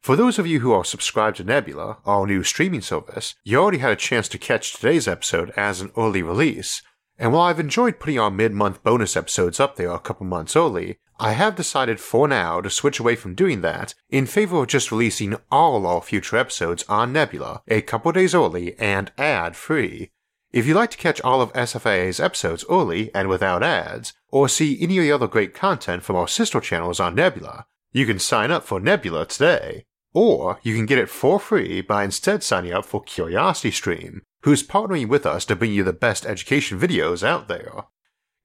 For 0.04 0.15
those 0.15 0.38
of 0.38 0.45
you 0.45 0.60
who 0.60 0.71
are 0.74 0.86
subscribed 0.86 1.38
to 1.38 1.43
Nebula, 1.43 1.98
our 2.06 2.28
new 2.28 2.43
streaming 2.43 2.82
service, 2.82 3.34
you 3.43 3.58
already 3.58 3.80
had 3.80 3.93
a 3.93 3.95
chance 3.95 4.28
to 4.28 4.38
catch 4.38 4.74
today's 4.74 5.08
episode 5.08 5.50
as 5.58 5.82
an 5.82 5.91
early 5.98 6.21
release, 6.21 6.84
and 7.17 7.32
while 7.32 7.43
I've 7.43 7.60
enjoyed 7.60 7.99
putting 7.99 8.19
our 8.19 8.32
mid 8.32 8.51
month 8.51 8.84
bonus 8.84 9.15
episodes 9.15 9.60
up 9.60 9.75
there 9.75 9.91
a 9.91 9.99
couple 9.99 10.25
months 10.25 10.56
early, 10.56 10.97
I 11.19 11.32
have 11.32 11.56
decided 11.56 11.99
for 11.99 12.28
now 12.28 12.60
to 12.60 12.69
switch 12.69 12.99
away 12.99 13.15
from 13.15 13.36
doing 13.36 13.62
that 13.62 13.93
in 14.10 14.25
favor 14.25 14.58
of 14.58 14.67
just 14.67 14.91
releasing 14.91 15.38
all 15.49 15.88
our 15.88 16.01
future 16.01 16.36
episodes 16.36 16.84
on 16.89 17.13
Nebula 17.13 17.62
a 17.69 17.82
couple 17.82 18.12
days 18.12 18.36
early 18.36 18.78
and 18.78 19.12
ad 19.17 19.56
free. 19.56 20.12
If 20.51 20.65
you'd 20.65 20.75
like 20.75 20.91
to 20.91 20.97
catch 20.97 21.21
all 21.21 21.41
of 21.41 21.54
SFIA's 21.54 22.19
episodes 22.19 22.65
early 22.69 23.13
and 23.13 23.30
without 23.30 23.63
ads, 23.63 24.13
or 24.30 24.49
see 24.49 24.82
any 24.82 24.97
of 24.97 25.04
the 25.04 25.12
other 25.12 25.28
great 25.28 25.54
content 25.54 26.04
from 26.04 26.15
our 26.15 26.28
sister 26.28 26.60
channels 26.60 26.99
on 26.99 27.15
Nebula, 27.15 27.65
you 27.91 28.06
can 28.06 28.19
sign 28.19 28.51
up 28.51 28.63
for 28.63 28.80
Nebula 28.80 29.25
today. 29.25 29.86
Or 30.13 30.60
you 30.63 30.73
can 30.75 30.86
get 30.86 30.97
it 30.97 31.10
for 31.10 31.41
free 31.41 31.82
by 31.82 32.06
instead 32.06 32.41
signing 32.41 32.71
up 32.71 32.86
for 32.86 33.04
CuriosityStream, 33.04 34.21
who's 34.46 34.62
partnering 34.62 35.08
with 35.08 35.26
us 35.26 35.44
to 35.44 35.56
bring 35.56 35.74
you 35.74 35.84
the 35.84 35.92
best 35.92 36.24
education 36.24 36.80
videos 36.80 37.24
out 37.24 37.48
there. 37.48 37.86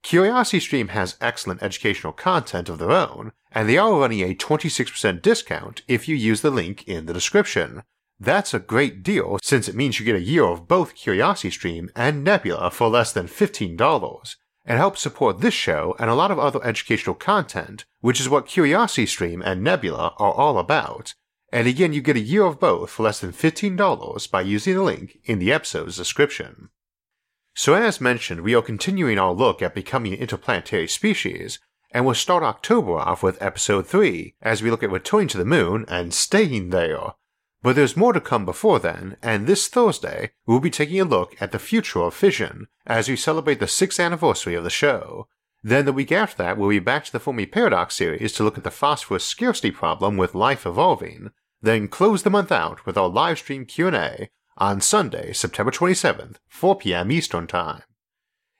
CuriosityStream 0.03 0.89
has 0.89 1.15
excellent 1.21 1.61
educational 1.61 2.11
content 2.11 2.69
of 2.69 2.79
their 2.79 2.89
own, 2.89 3.31
and 3.51 3.69
they 3.69 3.77
are 3.77 3.99
running 3.99 4.21
a 4.21 4.33
26% 4.33 5.21
discount 5.21 5.83
if 5.87 6.07
you 6.07 6.15
use 6.15 6.41
the 6.41 6.49
link 6.49 6.83
in 6.87 7.05
the 7.05 7.13
description. 7.13 7.83
That's 8.19 8.51
a 8.51 8.59
great 8.59 9.03
deal 9.03 9.37
since 9.43 9.67
it 9.67 9.75
means 9.75 9.99
you 9.99 10.05
get 10.07 10.15
a 10.15 10.19
year 10.19 10.43
of 10.43 10.67
both 10.67 10.95
CuriosityStream 10.95 11.89
and 11.95 12.23
Nebula 12.23 12.71
for 12.71 12.89
less 12.89 13.13
than 13.13 13.27
$15, 13.27 14.35
and 14.65 14.77
helps 14.79 15.01
support 15.01 15.39
this 15.39 15.53
show 15.53 15.95
and 15.99 16.09
a 16.09 16.15
lot 16.15 16.31
of 16.31 16.39
other 16.39 16.63
educational 16.63 17.15
content, 17.15 17.85
which 17.99 18.19
is 18.19 18.27
what 18.27 18.47
CuriosityStream 18.47 19.43
and 19.45 19.63
Nebula 19.63 20.15
are 20.17 20.33
all 20.33 20.57
about. 20.57 21.13
And 21.51 21.67
again, 21.67 21.91
you 21.91 22.01
get 22.01 22.15
a 22.15 22.21
year 22.21 22.43
of 22.45 22.59
both 22.59 22.91
for 22.91 23.03
less 23.03 23.19
than 23.19 23.33
$15 23.33 24.31
by 24.31 24.41
using 24.41 24.75
the 24.75 24.83
link 24.83 25.19
in 25.25 25.39
the 25.39 25.51
episode's 25.51 25.97
description. 25.97 26.69
So, 27.53 27.73
as 27.73 27.99
mentioned, 27.99 28.41
we 28.41 28.55
are 28.55 28.61
continuing 28.61 29.19
our 29.19 29.33
look 29.33 29.61
at 29.61 29.75
becoming 29.75 30.13
an 30.13 30.19
interplanetary 30.19 30.87
species, 30.87 31.59
and 31.91 32.05
we'll 32.05 32.15
start 32.15 32.43
October 32.43 32.97
off 32.97 33.21
with 33.21 33.41
episode 33.41 33.85
3 33.85 34.35
as 34.41 34.63
we 34.63 34.71
look 34.71 34.83
at 34.83 34.91
returning 34.91 35.27
to 35.29 35.37
the 35.37 35.43
moon 35.43 35.83
and 35.89 36.13
staying 36.13 36.69
there. 36.69 37.15
But 37.61 37.75
there's 37.75 37.97
more 37.97 38.13
to 38.13 38.21
come 38.21 38.45
before 38.45 38.79
then, 38.79 39.17
and 39.21 39.45
this 39.45 39.67
Thursday, 39.67 40.31
we'll 40.45 40.61
be 40.61 40.69
taking 40.69 41.01
a 41.01 41.05
look 41.05 41.39
at 41.41 41.51
the 41.51 41.59
future 41.59 41.99
of 41.99 42.13
fission 42.13 42.67
as 42.87 43.09
we 43.09 43.17
celebrate 43.17 43.59
the 43.59 43.65
6th 43.65 44.03
anniversary 44.03 44.55
of 44.55 44.63
the 44.63 44.69
show. 44.69 45.27
Then 45.61 45.85
the 45.85 45.93
week 45.93 46.11
after 46.11 46.41
that, 46.41 46.57
we'll 46.57 46.69
be 46.69 46.79
back 46.79 47.03
to 47.05 47.11
the 47.11 47.19
Fermi 47.19 47.45
Paradox 47.45 47.95
series 47.95 48.31
to 48.33 48.43
look 48.43 48.57
at 48.57 48.63
the 48.63 48.71
phosphorus 48.71 49.25
scarcity 49.25 49.69
problem 49.69 50.17
with 50.17 50.33
life 50.33 50.65
evolving, 50.65 51.29
then 51.61 51.87
close 51.87 52.23
the 52.23 52.29
month 52.29 52.51
out 52.51 52.85
with 52.85 52.97
our 52.97 53.09
live 53.09 53.39
stream 53.39 53.65
Q&A 53.65 54.29
on 54.57 54.81
Sunday, 54.81 55.33
September 55.33 55.71
27th, 55.71 56.35
4 56.47 56.75
p.m. 56.77 57.11
Eastern 57.11 57.47
Time. 57.47 57.83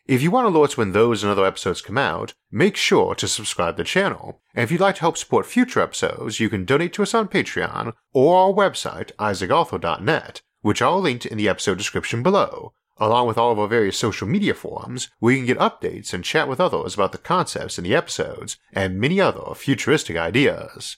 If 0.08 0.22
you 0.22 0.32
want 0.32 0.54
alerts 0.54 0.76
when 0.76 0.92
those 0.92 1.24
and 1.24 1.32
other 1.32 1.46
episodes 1.46 1.82
come 1.82 1.98
out, 1.98 2.34
make 2.52 2.76
sure 2.76 3.16
to 3.16 3.28
subscribe 3.28 3.78
to 3.78 3.84
the 3.84 3.88
channel. 3.88 4.42
And 4.54 4.64
if 4.64 4.72
you'd 4.72 4.82
like 4.82 4.96
to 4.96 5.02
help 5.02 5.18
support 5.18 5.46
future 5.46 5.80
episodes, 5.80 6.40
you 6.40 6.50
can 6.50 6.66
donate 6.66 6.94
to 6.94 7.04
us 7.04 7.14
on 7.14 7.28
Patreon 7.28 7.94
or 8.14 8.36
our 8.36 8.52
website, 8.52 9.12
isaacarthur.net, 9.18 10.42
which 10.62 10.82
are 10.82 10.98
linked 10.98 11.26
in 11.26 11.38
the 11.38 11.48
episode 11.48 11.78
description 11.78 12.24
below, 12.24 12.74
along 12.98 13.28
with 13.28 13.38
all 13.38 13.52
of 13.52 13.60
our 13.60 13.68
various 13.68 13.98
social 13.98 14.28
media 14.28 14.54
forums 14.54 15.10
where 15.20 15.34
you 15.34 15.40
can 15.40 15.48
get 15.48 15.60
updates 15.60 16.14
and 16.14 16.24
chat 16.24 16.48
with 16.48 16.60
others 16.60 16.96
about 16.96 17.12
the 17.12 17.18
concepts 17.18 17.78
in 17.78 17.84
the 17.84 17.96
episodes 17.96 18.58
and 18.74 19.00
many 19.00 19.22
other 19.22 19.54
futuristic 19.56 20.18
ideas. 20.18 20.98